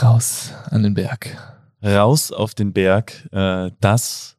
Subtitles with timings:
[0.00, 1.36] Raus an den Berg.
[1.82, 3.28] Raus auf den Berg.
[3.32, 4.36] Äh, das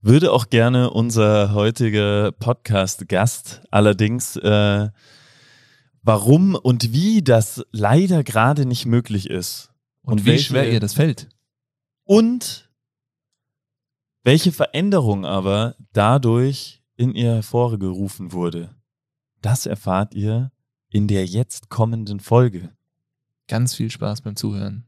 [0.00, 3.62] würde auch gerne unser heutiger Podcast-Gast.
[3.70, 4.88] Allerdings, äh,
[6.02, 9.70] warum und wie das leider gerade nicht möglich ist.
[10.02, 11.28] Und, und wie schwer ihr das fällt.
[12.04, 12.68] Und
[14.24, 18.74] welche Veränderung aber dadurch in ihr hervorgerufen wurde.
[19.40, 20.52] Das erfahrt ihr
[20.88, 22.76] in der jetzt kommenden Folge.
[23.52, 24.84] Ganz viel Spaß beim Zuhören.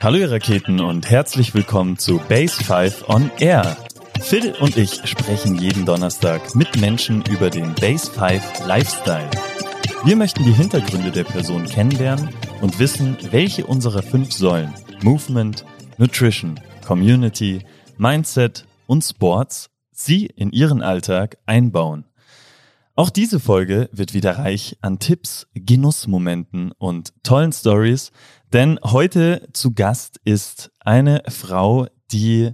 [0.00, 3.76] Hallo ihr Raketen und herzlich willkommen zu Base 5 on Air.
[4.20, 9.30] Phil und ich sprechen jeden Donnerstag mit Menschen über den Base 5 Lifestyle.
[10.04, 12.28] Wir möchten die Hintergründe der Person kennenlernen
[12.60, 15.64] und wissen, welche unserer fünf Säulen Movement,
[15.96, 17.64] Nutrition, Community,
[17.98, 22.04] Mindset und Sports sie in ihren Alltag einbauen.
[22.96, 28.12] Auch diese Folge wird wieder reich an Tipps, Genussmomenten und tollen Stories,
[28.52, 32.52] denn heute zu Gast ist eine Frau, die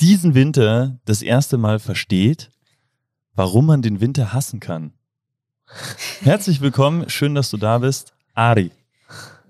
[0.00, 2.50] diesen Winter das erste Mal versteht,
[3.34, 4.94] warum man den Winter hassen kann.
[6.22, 8.70] Herzlich willkommen, schön, dass du da bist, Ari.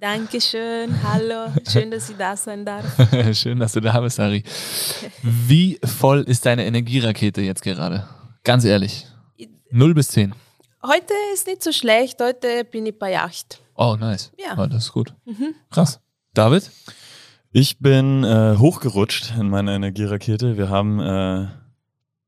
[0.00, 2.84] Dankeschön, hallo, schön, dass ich da sein darf.
[3.32, 4.42] schön, dass du da bist, Ari.
[5.22, 8.08] Wie voll ist deine Energierakete jetzt gerade?
[8.42, 9.06] Ganz ehrlich.
[9.70, 10.34] 0 bis 10.
[10.84, 13.60] Heute ist nicht so schlecht, heute bin ich bei 8.
[13.74, 14.32] Oh, nice.
[14.38, 14.56] Ja.
[14.62, 15.14] Oh, das ist gut.
[15.24, 15.54] Mhm.
[15.70, 16.00] Krass.
[16.34, 16.70] David?
[17.50, 20.56] Ich bin äh, hochgerutscht in meiner Energierakete.
[20.56, 21.48] Wir haben, äh,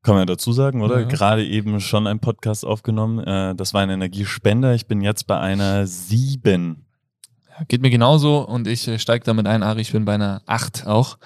[0.01, 1.01] kann man ja dazu sagen, oder?
[1.01, 1.07] Ja.
[1.07, 3.19] Gerade eben schon einen Podcast aufgenommen.
[3.19, 4.73] Äh, das war ein Energiespender.
[4.73, 6.85] Ich bin jetzt bei einer 7.
[7.67, 10.87] Geht mir genauso und ich äh, steige damit ein, Ari, ich bin bei einer 8
[10.87, 11.17] auch.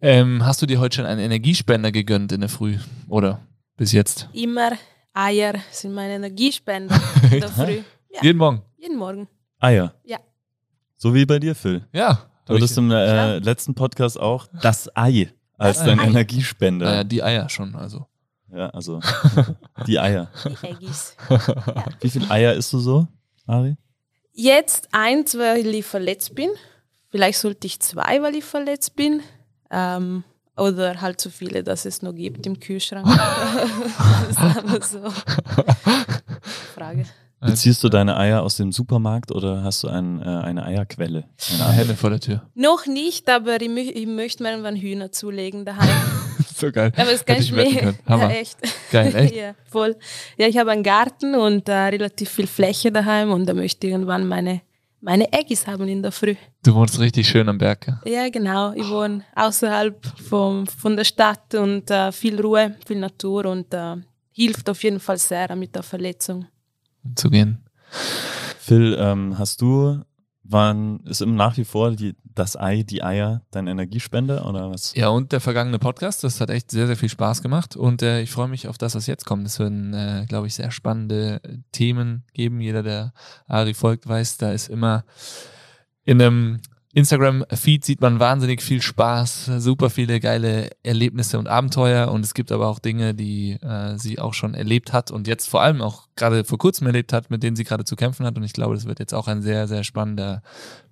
[0.00, 2.76] Ähm, hast du dir heute schon einen Energiespender gegönnt in der Früh?
[3.08, 3.40] Oder
[3.76, 4.28] bis jetzt?
[4.32, 4.72] Immer
[5.18, 7.82] Eier sind meine Energiespender in der Früh.
[8.10, 8.22] Ja.
[8.22, 8.62] Jeden Morgen?
[8.76, 9.28] Jeden Morgen.
[9.58, 9.92] Eier?
[10.04, 10.18] Ja.
[10.96, 11.84] So wie bei dir, Phil.
[11.92, 12.30] Ja.
[12.46, 16.06] Du hattest im äh, letzten Podcast auch das Ei als dein Ei.
[16.06, 16.86] Energiespender.
[16.86, 18.06] Naja, die Eier schon, also.
[18.50, 19.00] Ja, also
[19.86, 20.30] die Eier.
[20.44, 21.16] Die Eggis.
[21.28, 21.84] Ja.
[22.00, 23.06] Wie viele Eier isst du so,
[23.46, 23.76] Ari?
[24.32, 26.50] Jetzt eins, weil ich verletzt bin.
[27.10, 29.22] Vielleicht sollte ich zwei, weil ich verletzt bin.
[29.70, 30.22] Ähm,
[30.58, 33.06] oder halt so viele, dass es noch gibt im Kühlschrank.
[34.28, 35.10] das ist aber so.
[36.74, 37.04] Frage.
[37.40, 41.24] Beziehst du deine Eier aus dem Supermarkt oder hast du ein, äh, eine Eierquelle?
[41.54, 42.42] Eine Henne vor der Tür.
[42.54, 45.88] Noch nicht, aber ich, ich möchte mir irgendwann Hühner zulegen daheim.
[46.56, 46.90] so geil.
[46.96, 47.94] Aber es ist ganz schwer.
[48.08, 48.58] Ja, echt.
[48.90, 49.36] Geil, echt?
[49.36, 49.96] ja, voll.
[50.36, 53.92] Ja, ich habe einen Garten und äh, relativ viel Fläche daheim und da möchte ich
[53.92, 54.60] irgendwann meine
[55.00, 56.34] meine Eggis haben in der Früh.
[56.64, 57.86] Du wohnst richtig schön am Berg.
[58.04, 58.72] Ja, ja genau.
[58.72, 63.96] Ich wohne außerhalb vom, von der Stadt und äh, viel Ruhe, viel Natur und äh,
[64.32, 66.46] hilft auf jeden Fall sehr mit der Verletzung.
[67.14, 67.64] Zu gehen.
[68.58, 70.02] Phil, ähm, hast du
[70.50, 74.94] waren, ist im nach wie vor die, das Ei, die Eier dein Energiespender oder was?
[74.94, 78.22] Ja, und der vergangene Podcast, das hat echt sehr, sehr viel Spaß gemacht und äh,
[78.22, 79.46] ich freue mich auf das, was jetzt kommt.
[79.46, 81.40] Es werden, äh, glaube ich, sehr spannende
[81.72, 82.60] Themen geben.
[82.60, 83.12] Jeder, der
[83.46, 85.04] Ari folgt, weiß, da ist immer
[86.04, 86.60] in einem
[86.98, 92.50] Instagram-Feed sieht man wahnsinnig viel Spaß, super viele geile Erlebnisse und Abenteuer und es gibt
[92.50, 96.08] aber auch Dinge, die äh, sie auch schon erlebt hat und jetzt vor allem auch
[96.16, 98.74] gerade vor kurzem erlebt hat, mit denen sie gerade zu kämpfen hat und ich glaube,
[98.74, 100.42] das wird jetzt auch ein sehr, sehr spannender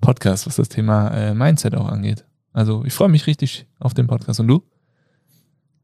[0.00, 2.24] Podcast, was das Thema äh, Mindset auch angeht.
[2.52, 4.62] Also ich freue mich richtig auf den Podcast und du?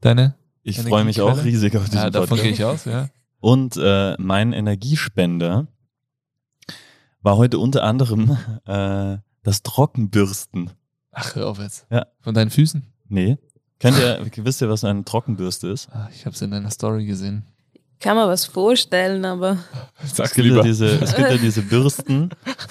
[0.00, 0.36] Deine?
[0.62, 2.42] Ich freue mich auch riesig auf diesen ja, davon Podcast.
[2.44, 3.08] gehe ich aus, ja.
[3.40, 5.66] Und äh, mein Energiespender
[7.22, 10.70] war heute unter anderem äh, das Trockenbürsten.
[11.12, 11.86] Ach, hör auf jetzt.
[11.90, 12.06] Ja.
[12.20, 12.82] Von deinen Füßen?
[13.08, 13.38] Nee.
[13.78, 15.88] Kennt ihr, wisst ihr, was eine Trockenbürste ist?
[15.90, 17.44] Ah, ich habe es in deiner Story gesehen.
[17.98, 19.58] Kann man was vorstellen, aber.
[20.04, 20.58] Sag's es, gibt lieber.
[20.58, 22.30] Ja diese, es gibt ja diese Bürsten,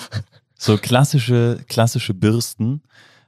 [0.58, 2.82] so klassische, klassische Bürsten,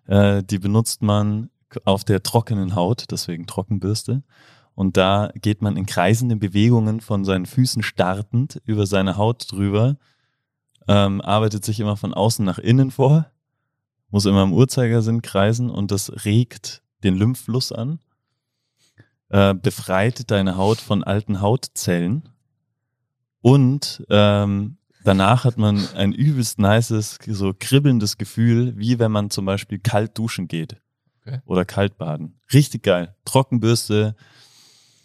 [0.08, 1.50] äh, die benutzt man
[1.86, 4.24] auf der trockenen Haut, deswegen Trockenbürste.
[4.76, 9.98] Und da geht man in kreisenden Bewegungen von seinen Füßen startend über seine Haut drüber,
[10.88, 13.28] ähm, arbeitet sich immer von außen nach innen vor
[14.14, 18.00] muss immer im Uhrzeigersinn kreisen und das regt den Lymphfluss an,
[19.30, 22.30] äh, befreit deine Haut von alten Hautzellen
[23.42, 29.46] und ähm, danach hat man ein übelst nices, so kribbelndes Gefühl, wie wenn man zum
[29.46, 30.80] Beispiel kalt duschen geht
[31.26, 31.40] okay.
[31.46, 32.40] oder kalt baden.
[32.54, 33.16] Richtig geil.
[33.26, 34.16] Trockenbürste.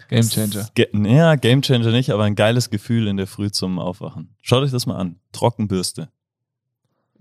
[0.08, 0.68] Game Changer.
[0.92, 4.34] ja, Game Changer nicht, aber ein geiles Gefühl in der Früh zum Aufwachen.
[4.40, 5.20] Schaut euch das mal an.
[5.32, 6.08] Trockenbürste.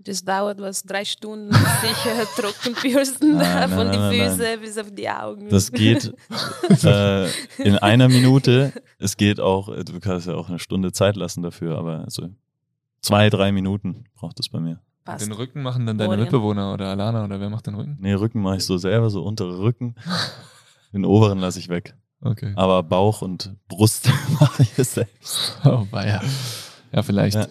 [0.00, 4.58] Das dauert was, drei Stunden, sicher trocken bürsten Nein, von nein, die nein, nein, Füße
[4.58, 5.48] bis auf die Augen.
[5.50, 6.14] Das geht
[6.84, 7.26] äh,
[7.58, 8.72] in einer Minute.
[8.98, 12.28] Es geht auch, du kannst ja auch eine Stunde Zeit lassen dafür, aber also
[13.00, 14.80] zwei, drei Minuten braucht es bei mir.
[15.04, 15.26] Passt.
[15.26, 16.30] Den Rücken machen dann deine Orient.
[16.30, 17.96] Mitbewohner oder Alana oder wer macht den Rücken?
[18.00, 19.94] Nee, Rücken mache ich so selber, so untere Rücken.
[20.92, 21.94] Den oberen lasse ich weg.
[22.20, 22.52] Okay.
[22.56, 24.10] Aber Bauch und Brust
[24.40, 25.58] mache ich es selbst.
[25.64, 26.22] Oh, weia.
[26.92, 27.36] Ja, vielleicht.
[27.36, 27.46] Ja.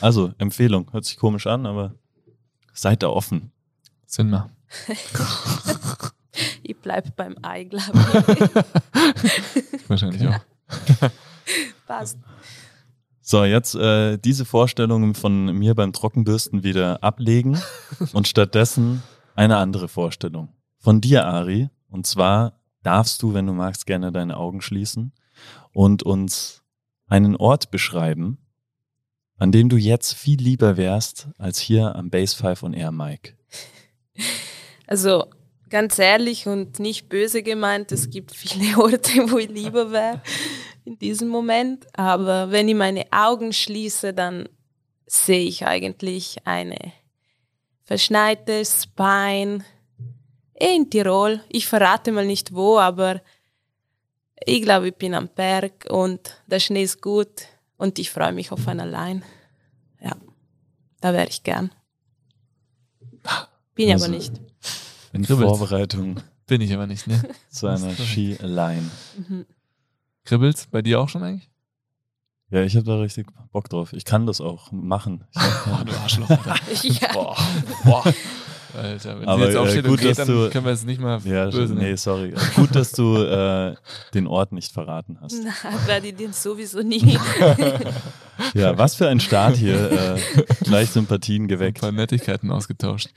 [0.00, 0.90] Also, Empfehlung.
[0.92, 1.94] Hört sich komisch an, aber
[2.72, 3.52] seid da offen.
[4.06, 4.50] Sind wir.
[6.64, 9.88] Ich bleibe beim Ei, glaube ich.
[9.88, 10.40] Wahrscheinlich auch.
[11.86, 12.18] Passt.
[13.20, 17.58] So, jetzt äh, diese Vorstellungen von mir beim Trockenbürsten wieder ablegen
[18.12, 19.02] und stattdessen
[19.34, 20.48] eine andere Vorstellung.
[20.78, 21.70] Von dir, Ari.
[21.88, 25.12] Und zwar darfst du, wenn du magst, gerne deine Augen schließen
[25.72, 26.62] und uns
[27.06, 28.38] einen Ort beschreiben,
[29.36, 33.36] an dem du jetzt viel lieber wärst als hier am Base 5 on Air Mic.
[34.86, 35.26] Also
[35.70, 40.22] ganz ehrlich und nicht böse gemeint, es gibt viele Orte, wo ich lieber wäre
[40.84, 41.86] in diesem Moment.
[41.94, 44.48] Aber wenn ich meine Augen schließe, dann
[45.06, 46.92] sehe ich eigentlich eine
[47.82, 49.64] verschneite Spine
[50.58, 51.40] in Tirol.
[51.48, 53.20] Ich verrate mal nicht wo, aber
[54.46, 57.42] ich glaube, ich bin am Berg und der Schnee ist gut
[57.76, 59.24] und ich freue mich auf ein Allein.
[60.00, 60.12] Ja,
[61.00, 61.70] da wäre ich gern.
[63.74, 64.32] Bin ich Also- aber nicht.
[65.12, 65.56] In Kribbelt's.
[65.58, 67.22] Vorbereitung Bin ich aber nicht, ne?
[67.50, 68.90] zu einer Ski Line.
[69.16, 69.46] Mhm.
[70.24, 71.48] Kribbelt's bei dir auch schon eigentlich?
[72.50, 73.92] Ja, ich habe da richtig Bock drauf.
[73.94, 75.24] Ich kann das auch machen.
[75.34, 76.28] Ich hab, du Arschloch.
[76.82, 77.12] Ja.
[77.12, 77.36] Boah,
[77.84, 78.14] boah.
[78.76, 80.72] Alter, wenn Aber, sie jetzt äh, aufsteht gut, und geht, dass dann du- können wir
[80.72, 82.34] es nicht mal ja, böse nee, sorry.
[82.56, 83.74] Gut, dass du äh,
[84.14, 85.36] den Ort nicht verraten hast.
[85.44, 87.18] Na, werde ich den sowieso nie.
[88.54, 89.92] Ja, was für ein Start hier.
[89.92, 90.20] Äh,
[90.64, 91.80] gleich Sympathien Ein geweckt.
[91.80, 93.08] paar Nettigkeiten ausgetauscht.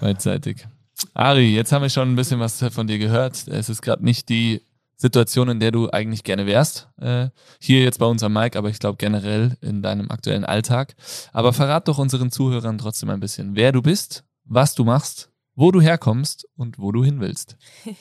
[0.00, 0.66] Beidseitig.
[1.14, 3.48] Ari, jetzt haben wir schon ein bisschen was von dir gehört.
[3.48, 4.62] Es ist gerade nicht die
[4.96, 6.88] Situation, in der du eigentlich gerne wärst.
[7.00, 7.28] Äh,
[7.60, 10.94] hier jetzt bei uns am Mic, aber ich glaube generell in deinem aktuellen Alltag.
[11.32, 15.70] Aber verrat doch unseren Zuhörern trotzdem ein bisschen, wer du bist, was du machst, wo
[15.70, 17.56] du herkommst und wo du hin willst.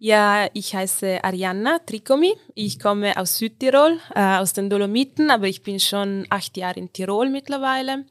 [0.00, 2.32] Ja, ich heiße Arianna Tricomi.
[2.54, 6.92] Ich komme aus Südtirol, äh, aus den Dolomiten, aber ich bin schon acht Jahre in
[6.92, 8.04] Tirol mittlerweile.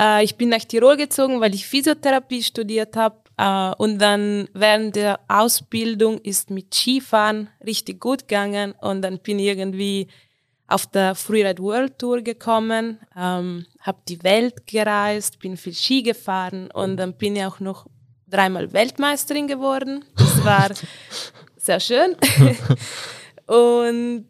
[0.00, 3.20] Äh, ich bin nach Tirol gezogen, weil ich Physiotherapie studiert habe.
[3.36, 8.72] Äh, und dann während der Ausbildung ist mit Skifahren richtig gut gegangen.
[8.80, 10.08] Und dann bin ich irgendwie
[10.68, 16.70] auf der Freeride World Tour gekommen, ähm, habe die Welt gereist, bin viel Ski gefahren
[16.72, 17.86] und dann bin ich auch noch
[18.26, 20.04] dreimal Weltmeisterin geworden.
[20.16, 20.70] Das war
[21.56, 22.16] sehr schön.
[23.46, 24.26] und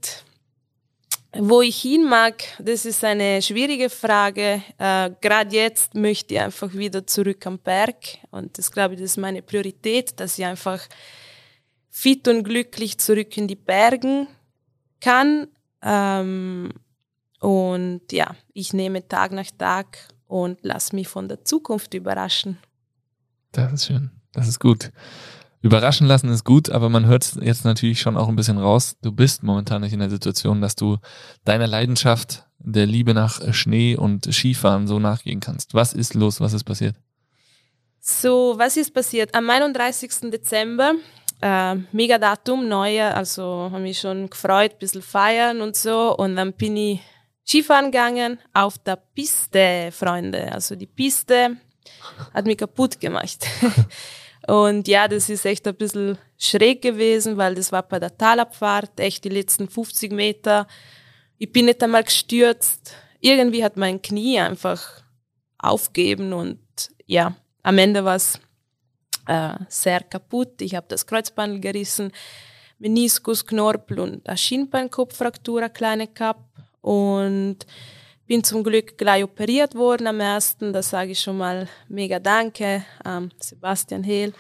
[1.38, 4.62] wo ich hin mag, das ist eine schwierige Frage.
[4.78, 7.96] Äh, Gerade jetzt möchte ich einfach wieder zurück am Berg.
[8.30, 10.80] Und das glaube ich, das ist meine Priorität, dass ich einfach
[11.90, 14.28] fit und glücklich zurück in die Bergen
[15.00, 15.48] kann.
[15.86, 16.70] Ähm,
[17.40, 22.58] und ja, ich nehme Tag nach Tag und lasse mich von der Zukunft überraschen.
[23.52, 24.10] Das ist schön.
[24.32, 24.90] Das ist gut.
[25.62, 28.96] Überraschen lassen ist gut, aber man hört jetzt natürlich schon auch ein bisschen raus.
[29.00, 30.98] Du bist momentan nicht in der Situation, dass du
[31.44, 35.74] deiner Leidenschaft der Liebe nach Schnee und Skifahren so nachgehen kannst.
[35.74, 36.40] Was ist los?
[36.40, 36.96] Was ist passiert?
[38.00, 39.34] So, was ist passiert?
[39.34, 40.30] Am 31.
[40.30, 40.94] Dezember,
[41.40, 46.16] äh, mega Datum, neue, also habe mich schon gefreut, ein bisschen feiern und so.
[46.16, 47.00] Und dann bin ich
[47.46, 50.50] Skifahren gegangen auf der Piste, Freunde.
[50.52, 51.56] Also die Piste
[52.34, 53.46] hat mich kaputt gemacht.
[54.46, 59.00] Und ja, das ist echt ein bisschen schräg gewesen, weil das war bei der Talabfahrt,
[59.00, 60.68] echt die letzten 50 Meter.
[61.38, 62.94] Ich bin nicht einmal gestürzt.
[63.20, 65.02] Irgendwie hat mein Knie einfach
[65.58, 66.60] aufgeben und
[67.06, 68.38] ja, am Ende war es
[69.26, 70.60] äh, sehr kaputt.
[70.60, 72.12] Ich habe das Kreuzbandel gerissen,
[72.78, 76.44] Meniskus, Knorpel und eine Schienbeinkopffraktur, eine kleine gehabt.
[76.80, 77.66] Und
[78.26, 80.72] bin zum Glück gleich operiert worden am ersten.
[80.72, 84.32] Da sage ich schon mal mega Danke ähm, Sebastian Hehl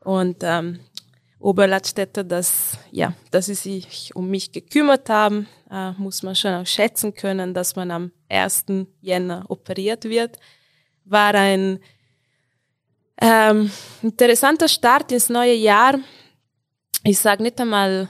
[0.00, 0.80] und ähm,
[1.38, 5.46] Oberladstätter, dass, ja, dass sie sich um mich gekümmert haben.
[5.70, 8.66] Äh, muss man schon auch schätzen können, dass man am 1.
[9.00, 10.38] Jänner operiert wird.
[11.04, 11.80] War ein
[13.20, 13.70] ähm,
[14.02, 15.98] interessanter Start ins neue Jahr.
[17.02, 18.08] Ich sage nicht einmal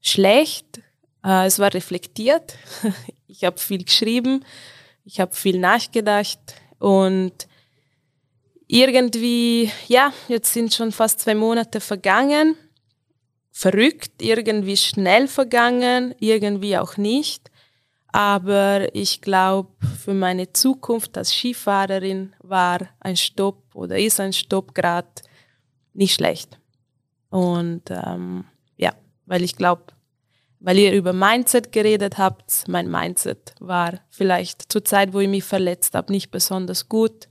[0.00, 0.78] schlecht,
[1.24, 2.56] äh, es war reflektiert.
[3.26, 4.44] ich habe viel geschrieben,
[5.04, 6.40] ich habe viel nachgedacht
[6.78, 7.32] und
[8.66, 12.56] irgendwie, ja, jetzt sind schon fast zwei Monate vergangen.
[13.50, 17.50] Verrückt, irgendwie schnell vergangen, irgendwie auch nicht.
[18.14, 19.72] aber ich glaube,
[20.04, 25.08] für meine Zukunft als Skifahrerin war ein Stopp oder ist ein Stopp gerade
[25.92, 26.58] nicht schlecht.
[27.28, 28.44] Und ähm,
[28.76, 28.94] ja,
[29.26, 29.84] weil ich glaube,
[30.60, 35.44] weil ihr über Mindset geredet habt, mein Mindset war vielleicht zur Zeit, wo ich mich
[35.44, 37.28] verletzt habe, nicht besonders gut.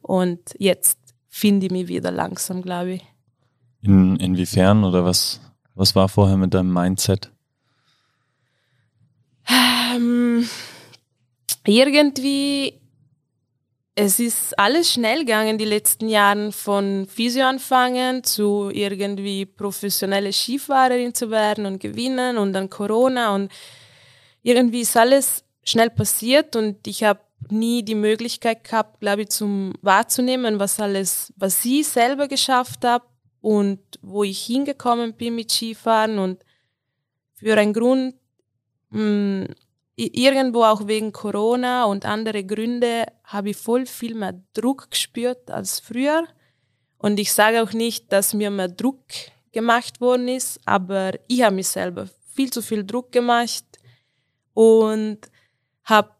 [0.00, 3.02] Und jetzt finde ich mich wieder langsam, glaube ich.
[3.80, 5.40] In, inwiefern oder was,
[5.74, 7.32] was war vorher mit deinem Mindset?
[9.48, 10.48] Ähm,
[11.66, 12.80] irgendwie,
[14.00, 21.14] es ist alles schnell gegangen die letzten Jahre von Physio anfangen zu irgendwie professionelle Skifahrerin
[21.14, 23.50] zu werden und gewinnen und dann Corona und
[24.44, 27.18] irgendwie ist alles schnell passiert und ich habe
[27.50, 33.04] nie die Möglichkeit gehabt, glaube ich, zum wahrzunehmen, was alles, was sie selber geschafft habe
[33.40, 36.44] und wo ich hingekommen bin mit Skifahren und
[37.34, 38.14] für einen Grund
[38.90, 39.54] mh, mm,
[39.98, 45.80] irgendwo auch wegen Corona und andere Gründe habe ich voll viel mehr Druck gespürt als
[45.80, 46.24] früher.
[46.98, 49.02] Und ich sage auch nicht, dass mir mehr Druck
[49.52, 53.64] gemacht worden ist, aber ich habe mich selber viel zu viel Druck gemacht
[54.54, 55.18] und
[55.84, 56.10] habe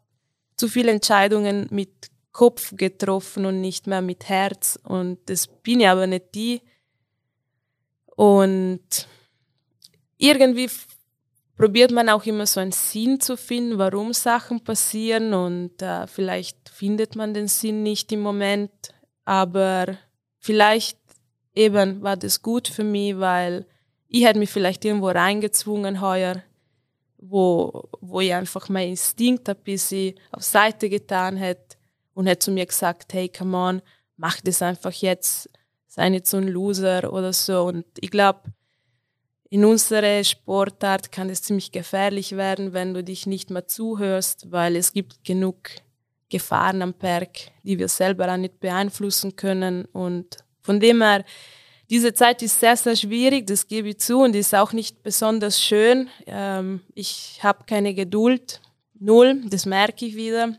[0.57, 4.77] zu viele Entscheidungen mit Kopf getroffen und nicht mehr mit Herz.
[4.83, 6.61] Und das bin ich aber nicht die.
[8.17, 9.07] Und
[10.17, 10.69] irgendwie
[11.59, 16.69] probiert man auch immer so einen Sinn zu finden, warum Sachen passieren und äh, vielleicht
[16.69, 18.71] findet man den Sinn nicht im Moment,
[19.25, 19.97] aber
[20.37, 20.97] vielleicht
[21.53, 23.65] eben war das gut für mich, weil
[24.07, 26.41] ich hätte mich vielleicht irgendwo reingezwungen heuer,
[27.17, 31.75] wo, wo ich einfach mein Instinkt ein bisschen auf Seite getan hätte
[32.13, 33.81] und hätte zu mir gesagt, hey, come on,
[34.15, 35.49] mach das einfach jetzt,
[35.87, 37.63] sei nicht so ein Loser oder so.
[37.65, 38.43] Und ich glaube,
[39.49, 44.75] in unserer Sportart kann es ziemlich gefährlich werden, wenn du dich nicht mehr zuhörst, weil
[44.75, 45.69] es gibt genug
[46.29, 49.85] Gefahren am Berg, die wir selber auch nicht beeinflussen können.
[49.85, 51.25] Und von dem her,
[51.89, 55.59] diese Zeit ist sehr, sehr schwierig, das gebe ich zu, und ist auch nicht besonders
[55.59, 56.09] schön.
[56.27, 58.61] Ähm, ich habe keine Geduld,
[58.99, 60.55] null, das merke ich wieder.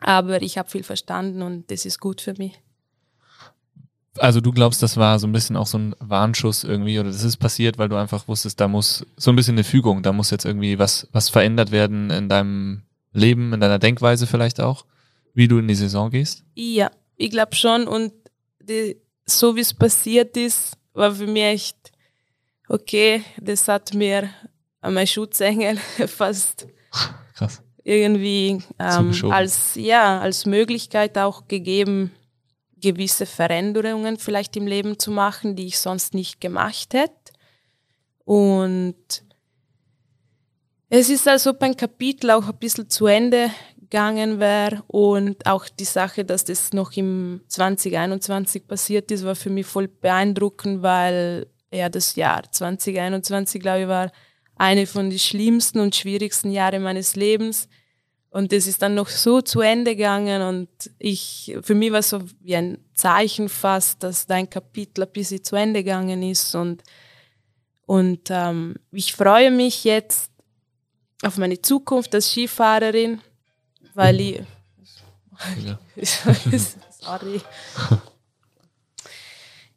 [0.00, 2.60] Aber ich habe viel verstanden und das ist gut für mich.
[4.20, 7.24] Also du glaubst, das war so ein bisschen auch so ein Warnschuss irgendwie oder das
[7.24, 10.30] ist passiert, weil du einfach wusstest, da muss so ein bisschen eine Fügung, da muss
[10.30, 12.82] jetzt irgendwie was, was verändert werden in deinem
[13.12, 14.84] Leben, in deiner Denkweise vielleicht auch,
[15.34, 16.44] wie du in die Saison gehst?
[16.54, 18.12] Ja, ich glaube schon und
[18.60, 18.96] die,
[19.26, 21.92] so wie es passiert ist, war für mich echt
[22.68, 24.30] okay, das hat mir
[24.82, 26.66] mein Schutzengel fast
[27.34, 27.62] Krass.
[27.84, 32.12] irgendwie ähm, als, ja, als Möglichkeit auch gegeben,
[32.80, 37.32] gewisse Veränderungen vielleicht im Leben zu machen, die ich sonst nicht gemacht hätte.
[38.24, 39.24] Und
[40.90, 45.84] es ist also ein Kapitel auch ein bisschen zu Ende gegangen wäre und auch die
[45.84, 51.88] Sache, dass das noch im 2021 passiert ist, war für mich voll beeindruckend, weil ja
[51.88, 54.12] das Jahr 2021, glaube ich, war
[54.56, 57.68] eine von den schlimmsten und schwierigsten Jahre meines Lebens.
[58.30, 60.68] Und das ist dann noch so zu Ende gegangen und
[60.98, 65.42] ich, für mich war es so wie ein Zeichen fast, dass dein Kapitel ein bisschen
[65.42, 66.82] zu Ende gegangen ist und,
[67.86, 70.30] und ähm, ich freue mich jetzt
[71.22, 73.22] auf meine Zukunft als Skifahrerin,
[73.94, 74.42] weil ich,
[75.64, 75.78] ja.
[77.00, 77.40] sorry,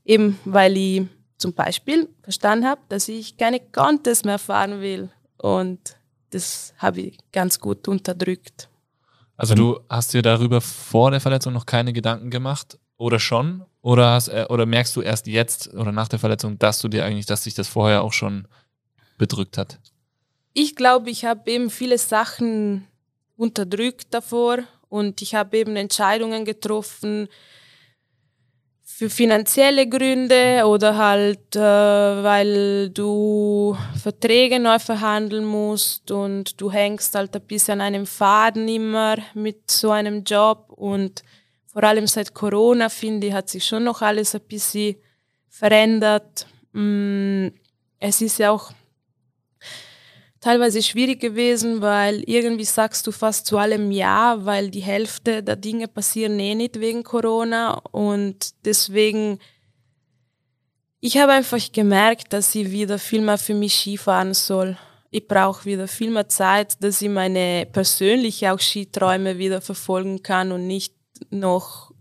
[0.04, 1.04] eben weil ich
[1.38, 5.96] zum Beispiel verstanden habe, dass ich keine Contest mehr fahren will und
[6.32, 8.70] das habe ich ganz gut unterdrückt.
[9.38, 13.66] Also du hast dir darüber vor der Verletzung noch keine Gedanken gemacht oder schon?
[13.82, 17.04] Oder, hast, äh, oder merkst du erst jetzt oder nach der Verletzung, dass du dir
[17.04, 18.48] eigentlich, dass sich das vorher auch schon
[19.18, 19.80] bedrückt hat?
[20.54, 22.86] Ich glaube, ich habe eben viele Sachen
[23.38, 24.60] unterdrückt davor
[24.90, 27.28] und ich habe eben Entscheidungen getroffen,
[29.02, 37.16] für finanzielle Gründe oder halt, äh, weil du Verträge neu verhandeln musst und du hängst
[37.16, 41.24] halt ein bisschen an einem Faden immer mit so einem Job und
[41.66, 44.98] vor allem seit Corona, finde ich, hat sich schon noch alles ein bisschen
[45.50, 46.46] verändert.
[46.74, 47.48] Mm,
[47.98, 48.72] es ist ja auch
[50.42, 55.56] teilweise schwierig gewesen, weil irgendwie sagst du fast zu allem Ja, weil die Hälfte der
[55.56, 59.40] Dinge passieren eh nicht wegen Corona und deswegen
[61.04, 64.78] ich habe einfach gemerkt, dass ich wieder viel mehr für mich Skifahren soll.
[65.10, 70.52] Ich brauche wieder viel mehr Zeit, dass ich meine persönliche auch Skiträume wieder verfolgen kann
[70.52, 70.94] und nicht
[71.32, 71.92] noch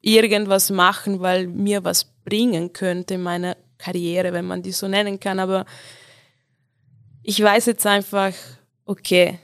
[0.00, 5.20] irgendwas machen, weil mir was bringen könnte in meiner Karriere, wenn man die so nennen
[5.20, 5.38] kann.
[5.38, 5.66] Aber
[7.22, 8.32] ich weiß jetzt einfach,
[8.84, 9.38] okay,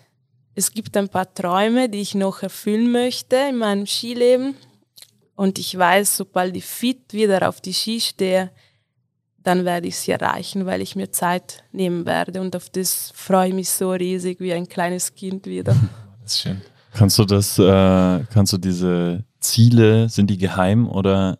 [0.54, 4.56] es gibt ein paar Träume, die ich noch erfüllen möchte in meinem Skileben.
[5.36, 8.50] Und ich weiß, sobald ich fit wieder auf die Ski stehe,
[9.44, 12.40] dann werde ich sie erreichen, weil ich mir Zeit nehmen werde.
[12.40, 15.74] Und auf das freue ich mich so riesig wie ein kleines Kind wieder.
[16.22, 16.60] Das ist schön.
[16.92, 21.38] Kannst du das, äh, kannst du diese Ziele, sind die geheim oder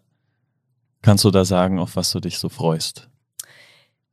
[1.02, 3.06] kannst du da sagen, auf was du dich so freust?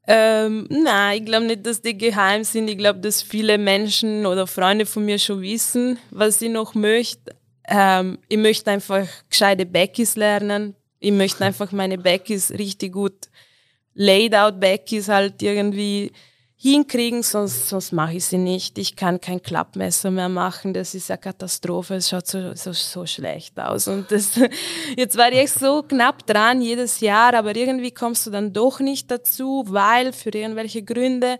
[0.07, 2.67] Ähm, nein, ich glaube nicht, dass die geheim sind.
[2.69, 7.35] Ich glaube, dass viele Menschen oder Freunde von mir schon wissen, was ich noch möchte.
[7.67, 10.75] Ähm, ich möchte einfach gescheite Backis lernen.
[10.99, 13.29] Ich möchte einfach meine Backis richtig gut
[13.95, 16.11] Laid-out-Backis halt irgendwie
[16.65, 18.79] hinkriegen, sonst, sonst mache ich sie nicht.
[18.79, 23.05] Ich kann kein Klappmesser mehr machen, das ist eine Katastrophe, es schaut so, so, so
[23.05, 23.87] schlecht aus.
[23.87, 24.31] Und das,
[24.97, 28.79] jetzt war ich echt so knapp dran jedes Jahr, aber irgendwie kommst du dann doch
[28.79, 31.37] nicht dazu, weil für irgendwelche Gründe.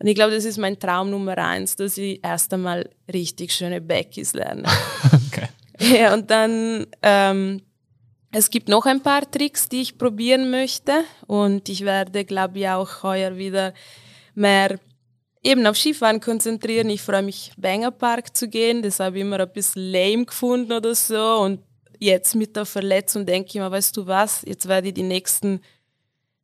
[0.00, 3.80] Und ich glaube, das ist mein Traum Nummer eins, dass ich erst einmal richtig schöne
[3.80, 4.64] Backis lerne.
[5.32, 5.48] okay.
[5.78, 7.62] Ja, und dann ähm,
[8.32, 12.68] es gibt noch ein paar Tricks, die ich probieren möchte und ich werde, glaube ich,
[12.68, 13.72] auch heuer wieder
[14.38, 14.78] mehr
[15.42, 16.90] eben auf Skifahren konzentrieren.
[16.90, 18.82] Ich freue mich, Banger Park zu gehen.
[18.82, 21.38] Das habe ich immer ein bisschen lame gefunden oder so.
[21.40, 21.60] Und
[21.98, 25.60] jetzt mit der Verletzung denke ich mir, weißt du was, jetzt werde ich die nächsten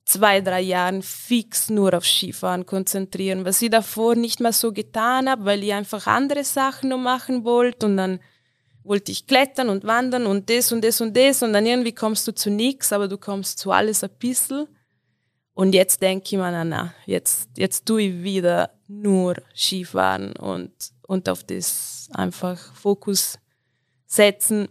[0.04, 5.30] zwei, drei Jahre fix nur auf Skifahren konzentrieren, was ich davor nicht mehr so getan
[5.30, 8.20] habe, weil ich einfach andere Sachen noch machen wollte und dann
[8.82, 12.28] wollte ich klettern und wandern und das und das und das und dann irgendwie kommst
[12.28, 14.68] du zu nichts, aber du kommst zu alles ein bisschen.
[15.54, 20.72] Und jetzt denke ich mir, na, na, jetzt, jetzt tue ich wieder nur Skifahren und,
[21.06, 23.38] und auf das einfach Fokus
[24.04, 24.68] setzen.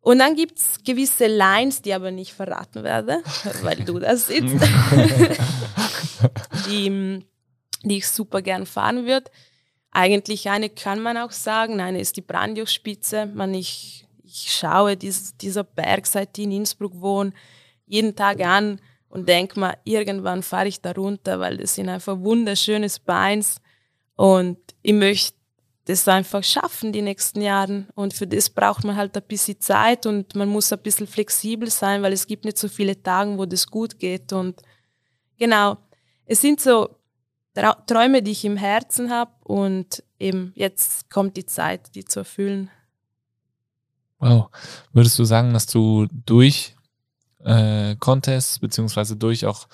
[0.00, 3.22] Und dann gibt's gewisse Lines, die aber nicht verraten werde,
[3.62, 4.56] weil du das sitzt,
[6.66, 7.22] die,
[7.82, 9.30] die ich super gern fahren würde.
[9.90, 13.26] Eigentlich eine kann man auch sagen, eine ist die Brandjochspitze.
[13.26, 17.34] Man, ich, ich schaue dies, dieser Berg, seit ich in Innsbruck wohne,
[17.86, 18.80] jeden Tag an
[19.12, 23.60] und denke mal, irgendwann fahre ich da runter, weil das sind einfach wunderschönes Beins
[24.16, 25.36] und ich möchte
[25.84, 30.06] das einfach schaffen die nächsten Jahre und für das braucht man halt ein bisschen Zeit
[30.06, 33.44] und man muss ein bisschen flexibel sein, weil es gibt nicht so viele Tage, wo
[33.44, 34.62] das gut geht und
[35.38, 35.76] genau,
[36.24, 36.96] es sind so
[37.86, 42.70] Träume, die ich im Herzen habe und eben jetzt kommt die Zeit, die zu erfüllen.
[44.20, 44.48] Wow.
[44.94, 46.76] Würdest du sagen, dass du durch
[47.44, 49.66] äh, Contests beziehungsweise durch auch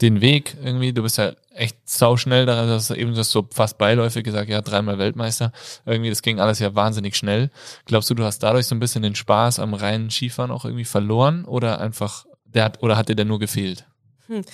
[0.00, 3.46] den Weg irgendwie, du bist ja echt sau schnell da, das ist eben das so
[3.52, 5.52] fast beiläufig gesagt, ja, dreimal Weltmeister.
[5.86, 7.50] Irgendwie, das ging alles ja wahnsinnig schnell.
[7.84, 10.84] Glaubst du, du hast dadurch so ein bisschen den Spaß am reinen Skifahren auch irgendwie
[10.84, 13.86] verloren oder einfach, der hat, oder hat dir der nur gefehlt?
[14.26, 14.44] Hm.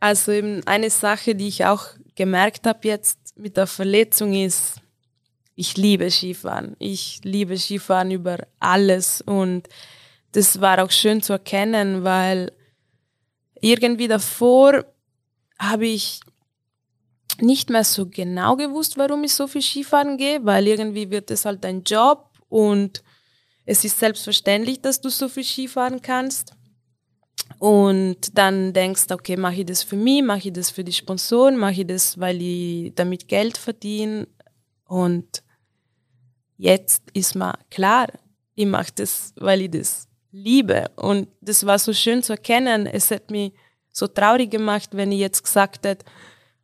[0.00, 1.86] Also eben eine Sache, die ich auch
[2.16, 4.80] gemerkt habe jetzt mit der Verletzung ist,
[5.54, 6.76] ich liebe Skifahren.
[6.78, 9.68] Ich liebe Skifahren über alles und
[10.32, 12.52] das war auch schön zu erkennen, weil
[13.60, 14.84] irgendwie davor
[15.58, 16.20] habe ich
[17.40, 21.44] nicht mehr so genau gewusst, warum ich so viel Skifahren gehe, weil irgendwie wird es
[21.44, 23.02] halt ein Job und
[23.64, 26.54] es ist selbstverständlich, dass du so viel Skifahren kannst.
[27.58, 30.92] Und dann denkst du, okay, mache ich das für mich, mache ich das für die
[30.92, 34.28] Sponsoren, mache ich das, weil ich damit Geld verdiene.
[34.84, 35.42] Und
[36.56, 38.08] jetzt ist mir klar,
[38.54, 40.90] ich mache das, weil ich das liebe.
[40.96, 42.86] Und das war so schön zu erkennen.
[42.86, 43.52] Es hat mich
[43.90, 46.04] so traurig gemacht, wenn ich jetzt gesagt hätte,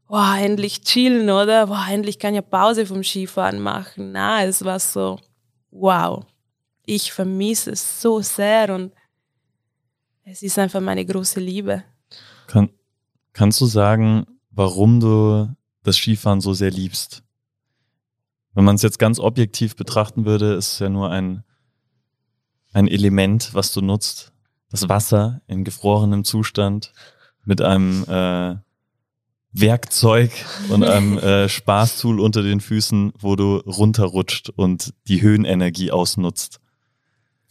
[0.08, 1.68] wow, endlich chillen, oder?
[1.68, 4.12] Wow, endlich kann ich Pause vom Skifahren machen.
[4.12, 5.18] Na, es war so,
[5.70, 6.24] wow,
[6.86, 8.92] ich vermisse es so sehr und
[10.24, 11.84] es ist einfach meine große Liebe.
[12.46, 12.70] Kann,
[13.32, 15.48] kannst du sagen, warum du
[15.82, 17.22] das Skifahren so sehr liebst?
[18.54, 21.44] Wenn man es jetzt ganz objektiv betrachten würde, ist es ja nur ein,
[22.74, 24.32] ein Element, was du nutzt.
[24.70, 26.92] Das Wasser in gefrorenem Zustand
[27.44, 28.56] mit einem äh,
[29.52, 30.32] Werkzeug
[30.68, 36.60] und einem äh, Spaßtool unter den Füßen, wo du runterrutscht und die Höhenenergie ausnutzt.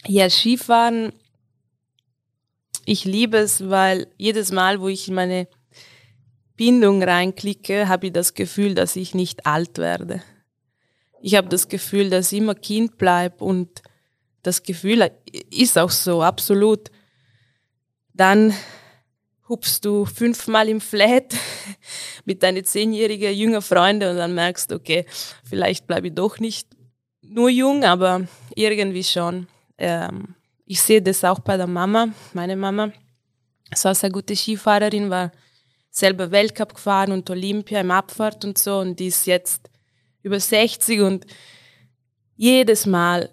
[0.06, 1.14] Ja, Skifahren
[2.86, 5.48] ich liebe es, weil jedes Mal, wo ich in meine
[6.56, 10.22] Bindung reinklicke, habe ich das Gefühl, dass ich nicht alt werde.
[11.22, 13.82] Ich habe das Gefühl, dass ich immer Kind bleibe und
[14.44, 15.10] das Gefühl
[15.50, 16.92] ist auch so, absolut.
[18.14, 18.54] Dann
[19.50, 21.34] hupst du fünfmal im Flat
[22.26, 25.06] mit deinen zehnjährigen jünger Freunde und dann merkst du, okay,
[25.44, 26.68] vielleicht bleibe ich doch nicht
[27.22, 29.48] nur jung, aber irgendwie schon.
[29.78, 32.10] Ähm, ich sehe das auch bei der Mama.
[32.34, 32.92] Meine Mama
[33.72, 35.32] ist auch sehr gute Skifahrerin, war
[35.90, 39.70] selber Weltcup gefahren und Olympia im Abfahrt und so und die ist jetzt
[40.22, 41.26] über 60 und
[42.36, 43.30] jedes Mal,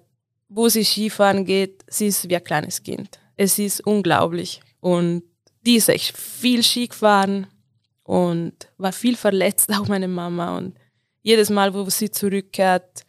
[0.51, 3.19] wo sie Skifahren geht, sie ist wie ein kleines Kind.
[3.37, 4.61] Es ist unglaublich.
[4.81, 5.23] Und
[5.65, 7.47] die ist echt viel Ski gefahren
[8.03, 10.59] und war viel verletzt, auch meine Mama.
[10.59, 10.77] Und
[11.23, 13.07] jedes Mal, wo sie zurückkehrt,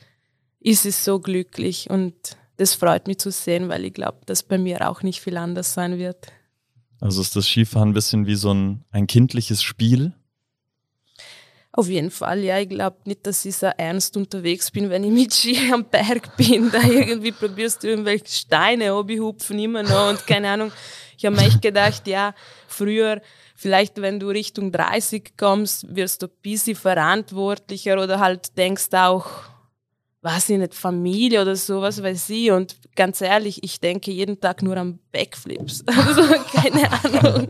[0.59, 1.89] ist sie so glücklich.
[1.89, 2.13] Und
[2.57, 5.73] das freut mich zu sehen, weil ich glaube, dass bei mir auch nicht viel anders
[5.73, 6.27] sein wird.
[6.99, 10.13] Also ist das Skifahren ein bisschen wie so ein, ein kindliches Spiel?
[11.73, 12.59] Auf jeden Fall, ja.
[12.59, 16.35] Ich glaube nicht, dass ich so ernst unterwegs bin, wenn ich mit Ski am Berg
[16.35, 16.69] bin.
[16.69, 20.71] Da irgendwie probierst du irgendwelche Steine hupfen immer noch und keine Ahnung.
[21.17, 22.33] Ich habe mir echt gedacht, ja,
[22.67, 23.21] früher,
[23.55, 29.29] vielleicht wenn du Richtung 30 kommst, wirst du ein bisschen verantwortlicher oder halt denkst auch,
[30.21, 32.51] weiß ich nicht, Familie oder sowas weiß ich.
[32.51, 35.83] Und ganz ehrlich, ich denke jeden Tag nur an Backflips.
[35.91, 37.47] Also keine Ahnung.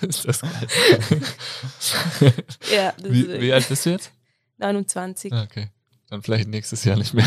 [0.02, 0.68] ist das geil.
[2.74, 4.12] ja, wie, wie, alt bist du jetzt?
[4.58, 5.32] 29.
[5.32, 5.68] Ah, okay.
[6.08, 7.26] Dann vielleicht nächstes Jahr nicht mehr.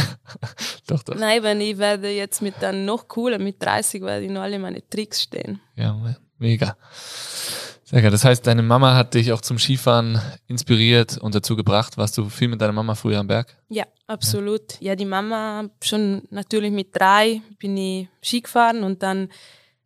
[0.87, 1.15] doch, doch.
[1.15, 4.59] Nein, wenn ich werde jetzt mit dann noch cooler, mit 30 werde ich noch alle
[4.59, 5.59] meine Tricks stehen.
[5.75, 6.77] Ja, mega.
[7.87, 8.09] Sehr geil.
[8.09, 11.97] Das heißt, deine Mama hat dich auch zum Skifahren inspiriert und dazu gebracht.
[11.97, 13.55] Warst du viel mit deiner Mama früher am Berg?
[13.69, 14.73] Ja, absolut.
[14.79, 19.29] Ja, ja die Mama schon natürlich mit drei bin ich Ski gefahren und dann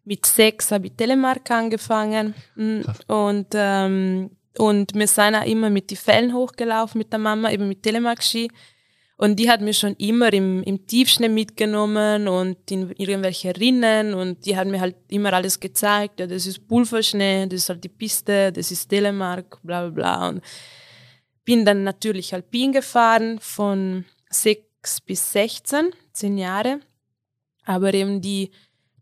[0.06, 2.34] mit sechs habe ich Telemark angefangen.
[2.56, 3.00] Mm, Krass.
[3.08, 7.68] Und, ähm, und wir sind auch immer mit den Fällen hochgelaufen mit der Mama, eben
[7.68, 8.50] mit Telemark-Ski.
[9.22, 14.46] Und die hat mir schon immer im, im Tiefschnee mitgenommen und in irgendwelche Rinnen und
[14.46, 16.22] die hat mir halt immer alles gezeigt.
[16.22, 20.30] Ja, das ist Pulverschnee, das ist halt die Piste, das ist Telemark, bla bla bla.
[20.30, 20.42] Und
[21.44, 26.80] bin dann natürlich alpin gefahren von sechs bis 16, zehn Jahre.
[27.66, 28.52] Aber eben die,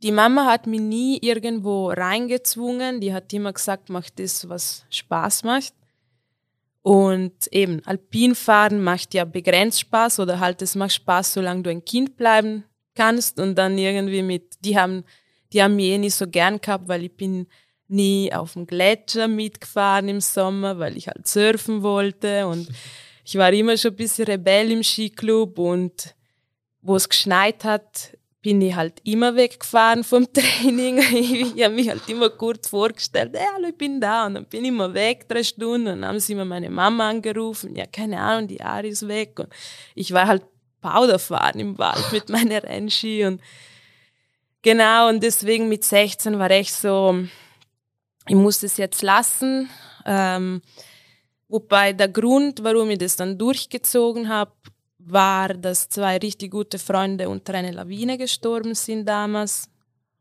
[0.02, 3.02] die Mama hat mich nie irgendwo reingezwungen.
[3.02, 5.76] Die hat immer gesagt, mach das, was Spaß macht.
[6.88, 11.84] Und eben, Alpinfahren macht ja begrenzt Spaß oder halt es macht Spaß, solange du ein
[11.84, 12.64] Kind bleiben
[12.96, 13.42] kannst.
[13.42, 15.04] Und dann irgendwie mit, die haben,
[15.52, 17.48] die haben mich eh nicht so gern gehabt, weil ich bin
[17.90, 22.48] nie auf dem Gletscher mitgefahren im Sommer, weil ich halt surfen wollte.
[22.48, 22.70] Und
[23.26, 26.16] ich war immer schon ein bisschen Rebell im Skiclub und
[26.82, 28.17] wo es geschneit hat,
[28.48, 31.00] bin ich halt immer weggefahren vom Training.
[31.00, 34.26] ich habe mich halt immer kurz vorgestellt, hey, hallo, ich bin da.
[34.26, 35.88] Und dann bin ich immer weg, drei Stunden.
[35.88, 37.76] Und dann haben sie immer meine Mama angerufen.
[37.76, 39.38] Ja, keine Ahnung, die Ari ist weg.
[39.38, 39.50] Und
[39.96, 40.44] ich war halt
[40.80, 43.26] Powderfahren im Wald mit meiner Rennski.
[43.26, 43.42] Und
[44.62, 47.18] genau, und deswegen mit 16 war ich so,
[48.30, 49.70] ich muss das jetzt lassen.
[50.06, 50.62] Ähm,
[51.50, 54.54] wobei der Grund, warum ich das dann durchgezogen habe,
[55.12, 59.70] war, dass zwei richtig gute Freunde unter einer Lawine gestorben sind damals.